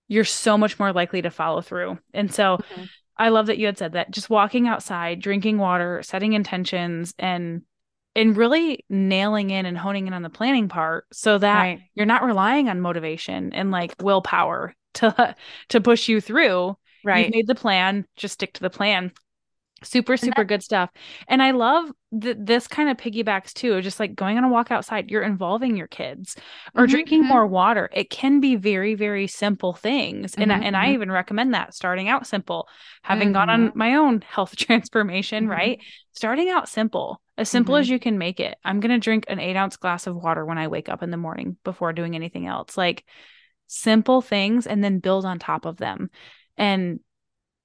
you're 0.08 0.24
so 0.24 0.58
much 0.58 0.78
more 0.78 0.92
likely 0.92 1.22
to 1.22 1.30
follow 1.30 1.60
through 1.60 1.98
and 2.12 2.32
so 2.32 2.58
Mhm. 2.58 2.90
I 3.18 3.28
love 3.28 3.46
that 3.46 3.58
you 3.58 3.66
had 3.66 3.78
said 3.78 3.92
that. 3.92 4.10
Just 4.10 4.30
walking 4.30 4.68
outside, 4.68 5.20
drinking 5.20 5.58
water, 5.58 6.02
setting 6.02 6.32
intentions, 6.32 7.14
and 7.18 7.62
and 8.16 8.36
really 8.36 8.84
nailing 8.90 9.50
in 9.50 9.66
and 9.66 9.78
honing 9.78 10.06
in 10.06 10.12
on 10.12 10.22
the 10.22 10.30
planning 10.30 10.68
part 10.68 11.06
so 11.12 11.38
that 11.38 11.58
right. 11.58 11.80
you're 11.94 12.06
not 12.06 12.24
relying 12.24 12.68
on 12.68 12.80
motivation 12.80 13.52
and 13.52 13.70
like 13.70 13.94
willpower 14.02 14.74
to 14.94 15.36
to 15.70 15.80
push 15.80 16.08
you 16.08 16.20
through. 16.20 16.76
Right. 17.04 17.26
You've 17.26 17.34
made 17.34 17.46
the 17.46 17.54
plan, 17.54 18.06
just 18.16 18.34
stick 18.34 18.54
to 18.54 18.60
the 18.60 18.70
plan 18.70 19.12
super 19.82 20.16
super 20.16 20.44
good 20.44 20.62
stuff 20.62 20.90
and 21.28 21.42
i 21.42 21.50
love 21.50 21.90
that 22.12 22.44
this 22.44 22.68
kind 22.68 22.88
of 22.88 22.96
piggybacks 22.96 23.52
too 23.52 23.80
just 23.80 23.98
like 23.98 24.14
going 24.14 24.36
on 24.36 24.44
a 24.44 24.48
walk 24.48 24.70
outside 24.70 25.10
you're 25.10 25.22
involving 25.22 25.76
your 25.76 25.86
kids 25.86 26.36
or 26.74 26.84
mm-hmm, 26.84 26.90
drinking 26.90 27.20
mm-hmm. 27.20 27.28
more 27.28 27.46
water 27.46 27.88
it 27.92 28.10
can 28.10 28.40
be 28.40 28.56
very 28.56 28.94
very 28.94 29.26
simple 29.26 29.72
things 29.72 30.32
mm-hmm, 30.32 30.42
and, 30.42 30.52
I, 30.52 30.58
and 30.58 30.76
i 30.76 30.84
mm-hmm. 30.86 30.94
even 30.94 31.10
recommend 31.10 31.54
that 31.54 31.74
starting 31.74 32.08
out 32.08 32.26
simple 32.26 32.68
having 33.02 33.32
gone 33.32 33.50
on 33.50 33.68
mm-hmm. 33.68 33.78
my 33.78 33.94
own 33.94 34.20
health 34.20 34.56
transformation 34.56 35.44
mm-hmm. 35.44 35.52
right 35.52 35.80
starting 36.12 36.50
out 36.50 36.68
simple 36.68 37.20
as 37.38 37.48
simple 37.48 37.76
as 37.76 37.88
you 37.88 37.98
can 37.98 38.18
make 38.18 38.40
it 38.40 38.56
i'm 38.64 38.80
going 38.80 38.90
to 38.90 38.98
drink 38.98 39.24
an 39.28 39.40
eight 39.40 39.56
ounce 39.56 39.76
glass 39.76 40.06
of 40.06 40.16
water 40.16 40.44
when 40.44 40.58
i 40.58 40.68
wake 40.68 40.88
up 40.88 41.02
in 41.02 41.10
the 41.10 41.16
morning 41.16 41.56
before 41.64 41.92
doing 41.92 42.14
anything 42.14 42.46
else 42.46 42.76
like 42.76 43.04
simple 43.66 44.20
things 44.20 44.66
and 44.66 44.84
then 44.84 44.98
build 44.98 45.24
on 45.24 45.38
top 45.38 45.64
of 45.64 45.78
them 45.78 46.10
and 46.58 47.00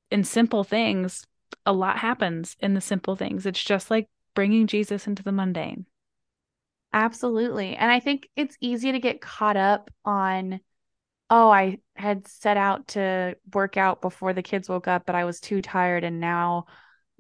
in 0.10 0.24
simple 0.24 0.64
things 0.64 1.26
a 1.66 1.74
lot 1.74 1.98
happens 1.98 2.56
in 2.60 2.74
the 2.74 2.82
simple 2.82 3.16
things. 3.16 3.46
It's 3.46 3.64
just 3.64 3.92
like 3.92 4.08
bringing 4.34 4.68
Jesus 4.68 5.08
into 5.08 5.24
the 5.24 5.32
mundane. 5.32 5.86
Absolutely. 6.94 7.76
And 7.76 7.92
I 7.92 8.00
think 8.00 8.30
it's 8.36 8.58
easy 8.62 8.92
to 8.92 9.00
get 9.00 9.22
caught 9.22 9.58
up 9.58 9.92
on, 10.06 10.60
oh, 11.30 11.50
I 11.50 11.80
had 11.96 12.28
set 12.28 12.58
out 12.58 12.90
to 12.90 13.36
work 13.54 13.78
out 13.78 14.02
before 14.02 14.34
the 14.34 14.44
kids 14.44 14.70
woke 14.70 14.88
up, 14.88 15.06
but 15.06 15.16
I 15.16 15.26
was 15.26 15.40
too 15.40 15.62
tired 15.62 16.04
and 16.04 16.20
now, 16.20 16.66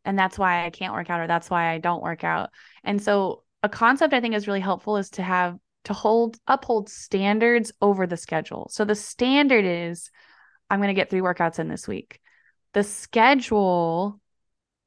and 0.06 0.18
that's 0.18 0.40
why 0.40 0.66
I 0.66 0.70
can't 0.70 0.94
work 0.94 1.10
out 1.10 1.20
or 1.20 1.28
that's 1.28 1.50
why 1.50 1.72
I 1.72 1.80
don't 1.80 2.02
work 2.02 2.24
out. 2.24 2.52
And 2.84 3.02
so, 3.02 3.44
a 3.63 3.70
concept 3.70 4.13
I 4.13 4.22
think 4.22 4.36
is 4.36 4.48
really 4.48 4.60
helpful 4.60 4.98
is 4.98 5.10
to 5.12 5.24
have 5.24 5.58
to 5.86 5.94
hold 5.94 6.38
uphold 6.48 6.90
standards 6.90 7.72
over 7.82 8.06
the 8.06 8.18
schedule. 8.18 8.68
So 8.70 8.86
the 8.86 8.94
standard 8.94 9.66
is 9.66 10.12
I'm 10.70 10.80
going 10.80 10.90
to 10.90 10.94
get 10.94 11.10
three 11.10 11.22
workouts 11.22 11.60
in 11.60 11.70
this 11.70 11.88
week. 11.88 12.20
The 12.73 12.84
schedule 12.84 14.19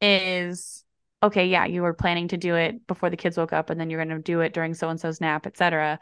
is 0.00 0.84
okay, 1.22 1.46
yeah, 1.48 1.66
you 1.66 1.82
were 1.82 1.94
planning 1.94 2.28
to 2.28 2.36
do 2.36 2.54
it 2.54 2.86
before 2.86 3.10
the 3.10 3.16
kids 3.16 3.36
woke 3.36 3.52
up 3.52 3.70
and 3.70 3.78
then 3.80 3.90
you're 3.90 4.02
going 4.04 4.16
to 4.16 4.22
do 4.22 4.40
it 4.40 4.54
during 4.54 4.74
so 4.74 4.88
and 4.88 4.98
so's 4.98 5.20
nap, 5.20 5.46
etc. 5.46 6.00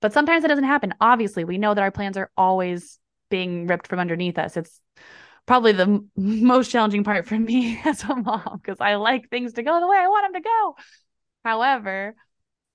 But 0.00 0.12
sometimes 0.12 0.44
it 0.44 0.48
doesn't 0.48 0.64
happen. 0.64 0.94
Obviously, 1.00 1.44
we 1.44 1.58
know 1.58 1.74
that 1.74 1.82
our 1.82 1.90
plans 1.90 2.16
are 2.16 2.30
always 2.36 2.98
being 3.30 3.66
ripped 3.66 3.86
from 3.86 3.98
underneath 3.98 4.38
us. 4.38 4.56
It's 4.56 4.80
probably 5.46 5.72
the 5.72 5.82
m- 5.82 6.10
most 6.16 6.70
challenging 6.70 7.04
part 7.04 7.26
for 7.26 7.38
me 7.38 7.80
as 7.84 8.02
a 8.04 8.14
mom 8.16 8.60
because 8.62 8.80
I 8.80 8.96
like 8.96 9.30
things 9.30 9.54
to 9.54 9.62
go 9.62 9.80
the 9.80 9.88
way 9.88 9.96
I 9.96 10.08
want 10.08 10.32
them 10.32 10.42
to 10.42 10.48
go. 10.48 10.76
However, 11.44 12.14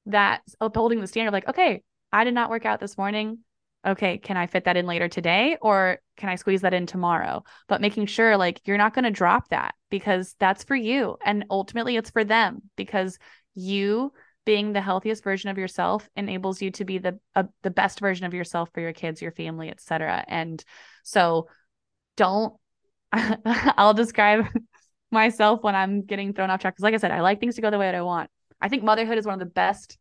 that 0.07 0.41
upholding 0.62 1.01
the 1.01 1.07
standard, 1.07 1.33
like, 1.33 1.47
okay, 1.47 1.83
I 2.12 2.23
did 2.23 2.33
not 2.33 2.49
work 2.49 2.65
out 2.65 2.79
this 2.79 2.97
morning 2.97 3.39
okay, 3.85 4.17
can 4.17 4.37
I 4.37 4.47
fit 4.47 4.65
that 4.65 4.77
in 4.77 4.85
later 4.85 5.07
today 5.07 5.57
or 5.61 5.99
can 6.17 6.29
I 6.29 6.35
squeeze 6.35 6.61
that 6.61 6.73
in 6.73 6.85
tomorrow? 6.85 7.43
But 7.67 7.81
making 7.81 8.07
sure 8.07 8.37
like 8.37 8.61
you're 8.65 8.77
not 8.77 8.93
going 8.93 9.05
to 9.05 9.11
drop 9.11 9.49
that 9.49 9.73
because 9.89 10.35
that's 10.39 10.63
for 10.63 10.75
you 10.75 11.17
and 11.25 11.45
ultimately 11.49 11.95
it's 11.95 12.09
for 12.09 12.23
them 12.23 12.61
because 12.75 13.17
you 13.55 14.11
being 14.45 14.73
the 14.73 14.81
healthiest 14.81 15.23
version 15.23 15.49
of 15.49 15.57
yourself 15.57 16.09
enables 16.15 16.61
you 16.61 16.71
to 16.71 16.83
be 16.83 16.97
the 16.97 17.19
uh, 17.35 17.43
the 17.61 17.69
best 17.69 17.99
version 17.99 18.25
of 18.25 18.33
yourself 18.33 18.69
for 18.73 18.81
your 18.81 18.93
kids, 18.93 19.21
your 19.21 19.31
family, 19.31 19.69
etc. 19.69 20.25
And 20.27 20.63
so 21.03 21.47
don't 22.17 22.55
I'll 23.11 23.93
describe 23.93 24.47
myself 25.11 25.63
when 25.63 25.75
I'm 25.75 26.01
getting 26.01 26.33
thrown 26.33 26.49
off 26.49 26.61
track 26.61 26.75
cuz 26.75 26.83
like 26.83 26.93
I 26.93 26.97
said, 26.97 27.11
I 27.11 27.21
like 27.21 27.39
things 27.39 27.55
to 27.55 27.61
go 27.61 27.69
the 27.69 27.79
way 27.79 27.87
that 27.87 27.95
I 27.95 28.01
want. 28.01 28.29
I 28.59 28.69
think 28.69 28.83
motherhood 28.83 29.17
is 29.17 29.25
one 29.25 29.33
of 29.33 29.39
the 29.39 29.45
best 29.45 29.97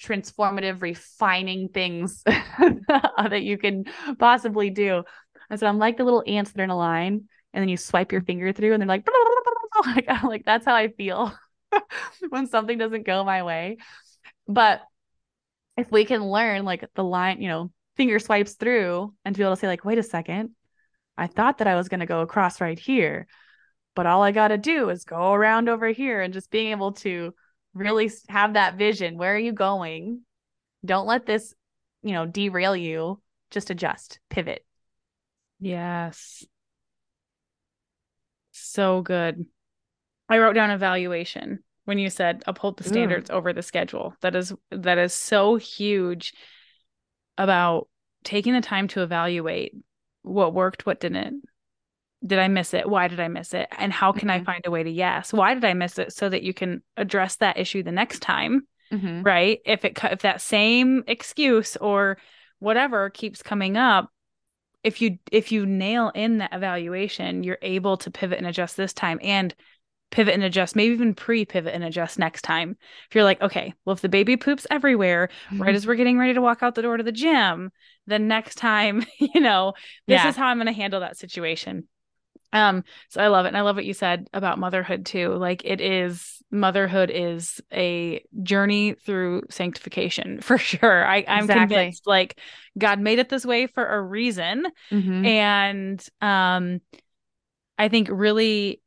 transformative, 0.00 0.82
refining 0.82 1.68
things 1.68 2.22
that 2.26 3.42
you 3.42 3.58
can 3.58 3.84
possibly 4.18 4.70
do. 4.70 5.04
And 5.50 5.60
so 5.60 5.66
I'm 5.66 5.78
like 5.78 5.96
the 5.96 6.04
little 6.04 6.24
ants 6.26 6.52
that 6.52 6.60
are 6.60 6.64
in 6.64 6.70
a 6.70 6.76
line, 6.76 7.28
and 7.52 7.62
then 7.62 7.68
you 7.68 7.76
swipe 7.76 8.12
your 8.12 8.22
finger 8.22 8.52
through, 8.52 8.72
and 8.72 8.80
they're 8.80 8.88
like, 8.88 9.06
like, 9.86 10.06
I'm 10.08 10.28
like 10.28 10.44
that's 10.44 10.64
how 10.64 10.74
I 10.74 10.88
feel 10.88 11.32
when 12.28 12.46
something 12.46 12.78
doesn't 12.78 13.06
go 13.06 13.24
my 13.24 13.42
way. 13.42 13.78
But 14.48 14.82
if 15.76 15.90
we 15.90 16.04
can 16.04 16.24
learn 16.24 16.64
like 16.64 16.88
the 16.94 17.04
line, 17.04 17.40
you 17.40 17.48
know, 17.48 17.70
finger 17.96 18.18
swipes 18.18 18.54
through 18.54 19.14
and 19.24 19.34
to 19.34 19.38
be 19.38 19.44
able 19.44 19.54
to 19.54 19.60
say, 19.60 19.66
like, 19.66 19.84
wait 19.84 19.98
a 19.98 20.02
second, 20.02 20.50
I 21.16 21.26
thought 21.26 21.58
that 21.58 21.66
I 21.66 21.76
was 21.76 21.88
going 21.88 22.00
to 22.00 22.06
go 22.06 22.20
across 22.20 22.60
right 22.60 22.78
here, 22.78 23.26
but 23.94 24.06
all 24.06 24.22
I 24.22 24.32
got 24.32 24.48
to 24.48 24.58
do 24.58 24.88
is 24.88 25.04
go 25.04 25.32
around 25.32 25.68
over 25.68 25.88
here 25.88 26.20
and 26.20 26.32
just 26.32 26.50
being 26.50 26.70
able 26.70 26.92
to 26.92 27.34
really 27.74 28.10
have 28.28 28.54
that 28.54 28.76
vision. 28.76 29.18
Where 29.18 29.34
are 29.34 29.38
you 29.38 29.52
going? 29.52 30.20
Don't 30.84 31.06
let 31.06 31.26
this, 31.26 31.54
you 32.02 32.12
know, 32.12 32.26
derail 32.26 32.76
you. 32.76 33.20
Just 33.50 33.70
adjust, 33.70 34.18
pivot. 34.30 34.64
Yes. 35.60 36.44
So 38.52 39.02
good. 39.02 39.46
I 40.28 40.38
wrote 40.38 40.54
down 40.54 40.70
evaluation 40.70 41.62
when 41.84 41.98
you 41.98 42.10
said 42.10 42.42
uphold 42.46 42.78
the 42.78 42.84
mm. 42.84 42.88
standards 42.88 43.30
Ooh. 43.30 43.34
over 43.34 43.52
the 43.52 43.62
schedule. 43.62 44.14
That 44.22 44.34
is 44.34 44.54
that 44.70 44.98
is 44.98 45.12
so 45.12 45.56
huge 45.56 46.32
about 47.36 47.88
taking 48.24 48.54
the 48.54 48.60
time 48.60 48.88
to 48.88 49.02
evaluate 49.02 49.74
what 50.22 50.54
worked, 50.54 50.86
what 50.86 51.00
didn't 51.00 51.44
did 52.24 52.38
I 52.38 52.48
miss 52.48 52.74
it? 52.74 52.88
Why 52.88 53.08
did 53.08 53.20
I 53.20 53.28
miss 53.28 53.54
it? 53.54 53.68
And 53.78 53.92
how 53.92 54.12
can 54.12 54.28
mm-hmm. 54.28 54.42
I 54.42 54.44
find 54.44 54.64
a 54.66 54.70
way 54.70 54.82
to 54.82 54.90
yes? 54.90 55.32
Why 55.32 55.54
did 55.54 55.64
I 55.64 55.74
miss 55.74 55.98
it? 55.98 56.12
So 56.12 56.28
that 56.28 56.42
you 56.42 56.54
can 56.54 56.82
address 56.96 57.36
that 57.36 57.58
issue 57.58 57.82
the 57.82 57.92
next 57.92 58.20
time, 58.20 58.66
mm-hmm. 58.92 59.22
right? 59.22 59.60
If 59.64 59.84
it 59.84 59.98
if 60.04 60.22
that 60.22 60.40
same 60.40 61.04
excuse 61.06 61.76
or 61.76 62.18
whatever 62.58 63.10
keeps 63.10 63.42
coming 63.42 63.76
up, 63.76 64.10
if 64.84 65.00
you 65.00 65.18
if 65.30 65.52
you 65.52 65.66
nail 65.66 66.12
in 66.14 66.38
that 66.38 66.52
evaluation, 66.52 67.42
you're 67.42 67.58
able 67.62 67.96
to 67.98 68.10
pivot 68.10 68.38
and 68.38 68.46
adjust 68.46 68.76
this 68.76 68.92
time 68.92 69.18
and 69.22 69.54
pivot 70.12 70.34
and 70.34 70.44
adjust, 70.44 70.76
maybe 70.76 70.94
even 70.94 71.14
pre 71.14 71.44
pivot 71.44 71.74
and 71.74 71.82
adjust 71.82 72.18
next 72.18 72.42
time. 72.42 72.76
If 73.08 73.14
you're 73.16 73.24
like, 73.24 73.40
okay, 73.40 73.74
well, 73.84 73.94
if 73.94 74.02
the 74.02 74.08
baby 74.08 74.36
poops 74.36 74.66
everywhere 74.70 75.28
mm-hmm. 75.46 75.62
right 75.62 75.74
as 75.74 75.86
we're 75.86 75.96
getting 75.96 76.18
ready 76.18 76.34
to 76.34 76.40
walk 76.40 76.62
out 76.62 76.76
the 76.76 76.82
door 76.82 76.96
to 76.96 77.02
the 77.02 77.10
gym, 77.10 77.72
then 78.06 78.28
next 78.28 78.56
time, 78.56 79.04
you 79.18 79.40
know, 79.40 79.72
this 80.06 80.22
yeah. 80.22 80.28
is 80.28 80.36
how 80.36 80.46
I'm 80.46 80.58
going 80.58 80.66
to 80.66 80.72
handle 80.72 81.00
that 81.00 81.16
situation. 81.16 81.88
Um, 82.52 82.84
so 83.08 83.22
I 83.22 83.28
love 83.28 83.46
it. 83.46 83.48
And 83.48 83.56
I 83.56 83.62
love 83.62 83.76
what 83.76 83.84
you 83.84 83.94
said 83.94 84.28
about 84.32 84.58
motherhood 84.58 85.06
too. 85.06 85.34
Like 85.34 85.62
it 85.64 85.80
is 85.80 86.42
motherhood 86.50 87.10
is 87.10 87.60
a 87.72 88.22
journey 88.42 88.94
through 88.94 89.44
sanctification 89.50 90.40
for 90.42 90.58
sure. 90.58 91.04
I, 91.04 91.24
I'm 91.26 91.44
exactly. 91.44 91.76
convinced 91.76 92.06
like 92.06 92.38
God 92.76 93.00
made 93.00 93.18
it 93.18 93.28
this 93.28 93.46
way 93.46 93.66
for 93.66 93.86
a 93.86 94.00
reason. 94.00 94.66
Mm-hmm. 94.90 95.24
And 95.24 96.08
um 96.20 96.80
I 97.78 97.88
think 97.88 98.08
really 98.10 98.80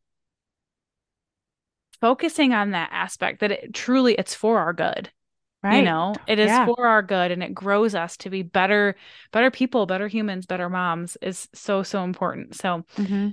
focusing 1.99 2.53
on 2.53 2.71
that 2.71 2.89
aspect 2.91 3.39
that 3.39 3.51
it 3.51 3.73
truly 3.73 4.13
it's 4.13 4.35
for 4.35 4.59
our 4.59 4.73
good. 4.73 5.11
Right. 5.63 5.77
You 5.77 5.81
know, 5.85 6.13
it 6.27 6.37
is 6.37 6.49
yeah. 6.49 6.67
for 6.67 6.85
our 6.85 7.01
good 7.01 7.31
and 7.31 7.41
it 7.41 7.55
grows 7.55 7.95
us 7.95 8.17
to 8.17 8.29
be 8.29 8.43
better, 8.43 8.95
better 9.31 9.49
people, 9.49 9.87
better 9.87 10.07
humans, 10.07 10.45
better 10.45 10.69
moms 10.69 11.17
is 11.23 11.49
so, 11.55 11.81
so 11.81 12.03
important. 12.03 12.53
So 12.53 12.85
mm-hmm 12.97 13.29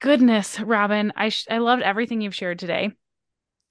goodness, 0.00 0.58
Robin, 0.60 1.12
I 1.16 1.28
sh- 1.28 1.46
I 1.50 1.58
loved 1.58 1.82
everything 1.82 2.20
you've 2.20 2.34
shared 2.34 2.58
today, 2.58 2.92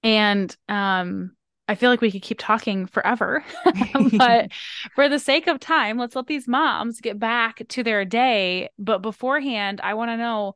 and 0.04 0.56
um, 0.68 1.36
I 1.68 1.76
feel 1.76 1.92
like 1.92 2.02
we 2.02 2.12
could 2.12 2.24
keep 2.24 2.40
talking 2.40 2.88
forever. 2.88 3.44
but 4.18 4.52
for 4.96 5.08
the 5.08 5.20
sake 5.20 5.48
of 5.48 5.60
time, 5.60 5.98
let's 5.98 6.16
let 6.16 6.28
these 6.28 6.48
moms 6.48 7.02
get 7.02 7.20
back 7.20 7.62
to 7.70 7.84
their 7.84 8.06
day. 8.06 8.70
But 8.80 9.04
beforehand, 9.04 9.80
I 9.84 9.94
want 9.94 10.10
to 10.10 10.18
know 10.18 10.56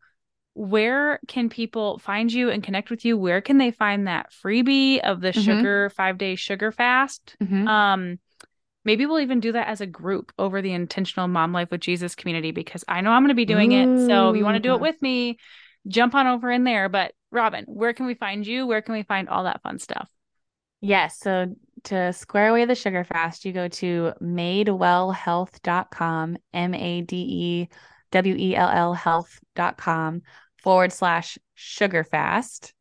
where 0.55 1.19
can 1.27 1.49
people 1.49 1.99
find 1.99 2.31
you 2.31 2.49
and 2.49 2.63
connect 2.63 2.89
with 2.89 3.05
you? 3.05 3.17
Where 3.17 3.41
can 3.41 3.57
they 3.57 3.71
find 3.71 4.07
that 4.07 4.31
freebie 4.31 4.99
of 5.01 5.21
the 5.21 5.29
mm-hmm. 5.29 5.41
sugar 5.41 5.89
five 5.91 6.17
day 6.17 6.35
sugar 6.35 6.71
fast? 6.71 7.35
Mm-hmm. 7.41 7.67
Um, 7.67 8.19
maybe 8.85 9.05
we'll 9.05 9.19
even 9.19 9.39
do 9.39 9.53
that 9.53 9.67
as 9.67 9.81
a 9.81 9.85
group 9.85 10.31
over 10.37 10.61
the 10.61 10.73
intentional 10.73 11.27
mom 11.27 11.53
life 11.53 11.71
with 11.71 11.81
Jesus 11.81 12.15
community 12.15 12.51
because 12.51 12.83
I 12.87 13.01
know 13.01 13.11
I'm 13.11 13.23
going 13.23 13.29
to 13.29 13.35
be 13.35 13.45
doing 13.45 13.73
Ooh. 13.73 14.03
it. 14.03 14.07
So 14.07 14.29
if 14.29 14.37
you 14.37 14.43
want 14.43 14.55
to 14.55 14.61
do 14.61 14.73
it 14.73 14.81
with 14.81 15.01
me, 15.01 15.37
jump 15.87 16.15
on 16.15 16.27
over 16.27 16.51
in 16.51 16.63
there. 16.63 16.89
But 16.89 17.13
Robin, 17.31 17.65
where 17.67 17.93
can 17.93 18.05
we 18.05 18.15
find 18.15 18.45
you? 18.45 18.67
Where 18.67 18.81
can 18.81 18.93
we 18.93 19.03
find 19.03 19.29
all 19.29 19.45
that 19.45 19.61
fun 19.61 19.79
stuff? 19.79 20.09
Yes. 20.81 21.19
So 21.19 21.55
to 21.85 22.13
square 22.13 22.49
away 22.49 22.65
the 22.65 22.75
sugar 22.75 23.03
fast, 23.03 23.45
you 23.45 23.53
go 23.53 23.67
to 23.69 24.13
madewellhealth.com, 24.21 26.37
M 26.53 26.73
A 26.73 27.01
D 27.01 27.17
E 27.17 27.69
W 28.11 28.35
E 28.37 28.55
L 28.55 28.69
L 28.69 28.93
health.com 28.93 30.21
forward 30.61 30.93
slash 30.93 31.37
sugar 31.55 32.03
fast. 32.03 32.73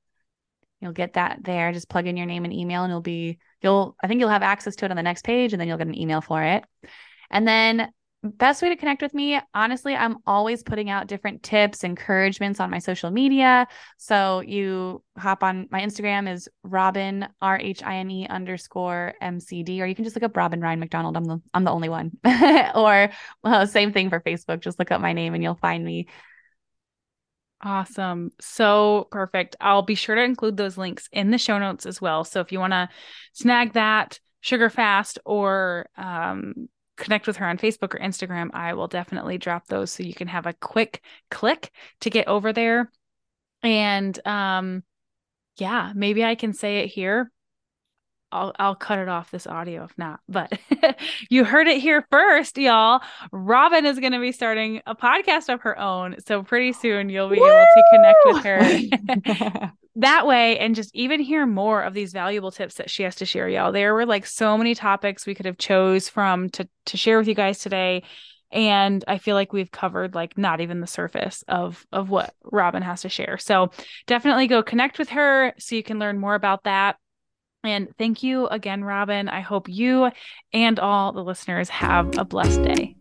You'll 0.81 0.93
get 0.93 1.15
that 1.15 1.45
there. 1.45 1.73
Just 1.73 1.89
plug 1.89 2.07
in 2.07 2.17
your 2.17 2.27
name 2.27 2.45
and 2.45 2.53
email, 2.53 2.83
and 2.83 2.91
you'll 2.91 3.01
be, 3.01 3.39
you'll, 3.63 3.97
I 4.03 4.09
think 4.09 4.21
you'll 4.21 4.29
have 4.29 4.43
access 4.43 4.77
to 4.77 4.85
it 4.85 4.91
on 4.91 4.97
the 4.97 5.03
next 5.03 5.25
page, 5.25 5.53
and 5.53 5.61
then 5.61 5.69
you'll 5.69 5.79
get 5.79 5.87
an 5.87 5.99
email 5.99 6.21
for 6.21 6.43
it. 6.43 6.65
And 7.31 7.47
then 7.47 7.91
best 8.23 8.63
way 8.63 8.69
to 8.69 8.77
connect 8.77 9.03
with 9.03 9.15
me, 9.15 9.41
honestly, 9.53 9.97
I'm 9.97 10.19
always 10.27 10.63
putting 10.63 10.91
out 10.91 11.09
different 11.09 11.43
tips, 11.43 11.83
encouragements 11.83 12.61
on 12.61 12.71
my 12.71 12.79
social 12.79 13.11
media. 13.11 13.67
So 13.99 14.41
you 14.41 15.03
hop 15.19 15.43
on 15.43 15.67
my 15.71 15.81
Instagram 15.81 16.33
is 16.33 16.49
Robin 16.63 17.27
R 17.41 17.59
H 17.59 17.83
I 17.83 17.97
N 17.97 18.11
E 18.11 18.27
underscore 18.29 19.15
MCD, 19.21 19.81
or 19.81 19.87
you 19.87 19.95
can 19.95 20.05
just 20.05 20.15
look 20.15 20.23
up 20.23 20.37
Robin 20.37 20.61
Rhine 20.61 20.79
McDonald. 20.79 21.17
I'm 21.17 21.25
the 21.25 21.41
I'm 21.53 21.65
the 21.65 21.73
only 21.73 21.89
one. 21.89 22.13
or 22.75 23.11
well, 23.43 23.67
same 23.67 23.93
thing 23.93 24.09
for 24.09 24.21
Facebook. 24.21 24.61
Just 24.61 24.79
look 24.79 24.93
up 24.93 25.01
my 25.01 25.13
name 25.13 25.35
and 25.35 25.43
you'll 25.43 25.55
find 25.57 25.85
me. 25.85 26.07
Awesome. 27.65 28.33
So 28.41 29.07
perfect. 29.13 29.55
I'll 29.61 29.83
be 29.83 29.95
sure 29.95 30.17
to 30.17 30.23
include 30.23 30.57
those 30.57 30.77
links 30.77 31.09
in 31.13 31.31
the 31.31 31.39
show 31.39 31.59
notes 31.59 31.87
as 31.87 32.01
well. 32.01 32.25
So 32.25 32.41
if 32.41 32.51
you 32.51 32.59
want 32.59 32.73
to 32.73 32.89
snag 33.35 33.75
that 33.75 34.19
sugar 34.41 34.69
fast 34.69 35.21
or 35.25 35.87
um, 35.97 36.69
connect 36.97 37.29
with 37.29 37.37
her 37.37 37.47
on 37.47 37.59
Facebook 37.59 37.95
or 37.95 38.01
Instagram, 38.01 38.51
I 38.53 38.75
will 38.75 38.89
definitely 38.89 39.39
drop 39.39 39.69
those 39.69 39.93
so 39.93 40.03
you 40.03 40.15
can 40.15 40.27
have 40.27 40.47
a 40.47 40.55
quick 40.55 41.03
click 41.31 41.71
to 42.01 42.11
get 42.11 42.27
over 42.27 42.53
there. 42.53 42.91
And 43.63 44.19
um 44.27 44.83
yeah, 45.59 45.93
maybe 45.95 46.25
I 46.25 46.35
can 46.35 46.55
say 46.55 46.79
it 46.79 46.89
here. 46.89 47.31
I'll 48.33 48.53
I'll 48.59 48.75
cut 48.75 48.99
it 48.99 49.09
off 49.09 49.31
this 49.31 49.47
audio 49.47 49.85
if 49.85 49.97
not. 49.97 50.21
But 50.29 50.59
you 51.31 51.45
heard 51.45 51.69
it 51.69 51.81
here 51.81 52.07
first, 52.11 52.57
y'all. 52.59 53.01
Robin 53.31 53.87
is 53.87 53.99
going 53.99 54.13
to 54.13 54.21
be 54.21 54.33
starting 54.33 54.81
a 54.87 54.97
podcast 54.97 55.53
of 55.53 55.61
her 55.61 55.79
own. 55.79 56.17
So 56.27 56.43
pretty 56.43 56.73
soon 56.73 57.09
you'll 57.09 57.29
be 57.29 57.39
Woo! 57.39 57.47
able 57.47 57.67
to 57.67 57.85
connect 57.93 58.19
with 58.25 58.45
her 58.45 59.73
that 59.97 60.27
way 60.27 60.59
and 60.59 60.75
just 60.75 60.95
even 60.95 61.21
hear 61.21 61.45
more 61.47 61.83
of 61.83 61.95
these 61.95 62.13
valuable 62.13 62.51
tips 62.51 62.77
that 62.77 62.91
she 62.91 63.03
has 63.03 63.17
to 63.17 63.27
share 63.27 63.49
y'all 63.49 63.73
there 63.73 63.93
were 63.93 64.07
like 64.07 64.25
so 64.25 64.57
many 64.57 64.75
topics 64.75 65.27
we 65.27 65.35
could 65.35 65.45
have 65.45 65.59
chose 65.59 66.09
from 66.09 66.49
to 66.49 66.67
to 66.87 66.97
share 66.97 67.19
with 67.19 67.29
you 67.29 67.35
guys 67.35 67.59
today 67.59 68.03
and 68.51 69.05
i 69.07 69.19
feel 69.19 69.35
like 69.35 69.53
we've 69.53 69.71
covered 69.71 70.15
like 70.15 70.39
not 70.39 70.63
even 70.63 70.81
the 70.81 70.87
surface 70.87 71.45
of 71.47 71.87
of 71.93 72.09
what 72.09 72.35
robin 72.45 72.83
has 72.83 73.03
to 73.03 73.09
share 73.11 73.37
so 73.37 73.71
definitely 74.07 74.47
go 74.47 74.63
connect 74.63 74.99
with 74.99 75.11
her 75.11 75.53
so 75.59 75.75
you 75.77 75.83
can 75.83 75.99
learn 75.99 76.19
more 76.19 76.35
about 76.35 76.65
that 76.65 76.97
and 77.65 77.89
thank 77.99 78.23
you 78.23 78.47
again 78.49 78.85
robin. 78.85 79.29
I 79.29 79.41
hope 79.41 79.69
you 79.69 80.11
and 80.53 80.79
all 80.79 81.13
the 81.13 81.23
listeners 81.23 81.69
have 81.69 82.19
a 82.19 82.25
blessed 82.25 82.63
day. 82.63 82.97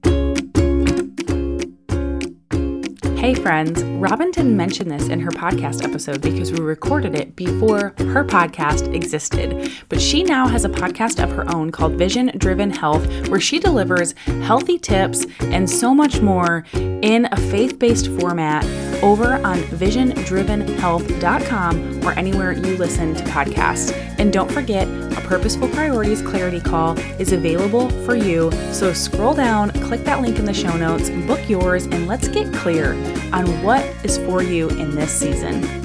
Hey 3.22 3.36
friends, 3.36 3.84
Robin 3.84 4.32
didn't 4.32 4.58
mention 4.58 4.88
this 4.88 5.08
in 5.08 5.20
her 5.20 5.30
podcast 5.30 5.84
episode 5.84 6.22
because 6.22 6.52
we 6.52 6.60
recorded 6.60 7.14
it 7.14 7.36
before 7.36 7.94
her 8.00 8.26
podcast 8.26 8.92
existed. 8.96 9.72
But 9.90 10.02
she 10.02 10.24
now 10.24 10.48
has 10.48 10.66
a 10.66 10.70
podcast 10.70 11.24
of 11.24 11.30
her 11.34 11.48
own 11.56 11.70
called 11.70 12.00
Vision 12.00 12.32
Driven 12.38 12.72
Health, 12.72 13.28
where 13.28 13.40
she 13.40 13.60
delivers 13.60 14.14
healthy 14.42 14.80
tips 14.80 15.28
and 15.40 15.70
so 15.70 15.94
much 15.94 16.20
more 16.20 16.66
in 16.74 17.28
a 17.32 17.38
faith 17.38 17.78
based 17.78 18.08
format 18.20 18.66
over 19.04 19.36
on 19.46 19.60
visiondrivenhealth.com 19.60 22.01
or 22.04 22.18
anywhere 22.18 22.52
you 22.52 22.78
listen 22.78 23.14
to 23.16 23.24
podcasts. 23.26 23.92
And 24.20 24.32
don't 24.32 24.52
forget, 24.52 24.88
a 24.88 25.22
Purposeful 25.22 25.68
Priorities 25.70 26.22
Clarity 26.22 26.60
Call 26.60 26.98
is 27.20 27.32
available 27.32 27.90
for 28.06 28.16
you. 28.16 28.52
So 28.72 28.94
scroll 28.94 29.34
down, 29.34 29.72
click 29.82 30.04
that 30.04 30.22
link 30.22 30.40
in 30.40 30.46
the 30.46 30.54
show 30.54 30.76
notes, 30.78 31.10
book 31.28 31.50
yours, 31.50 31.86
and 31.86 32.08
let's 32.08 32.28
get 32.28 32.54
clear 32.54 32.94
on 33.34 33.46
what 33.64 33.84
is 34.04 34.18
for 34.20 34.44
you 34.44 34.70
in 34.70 34.96
this 34.96 35.12
season. 35.12 35.81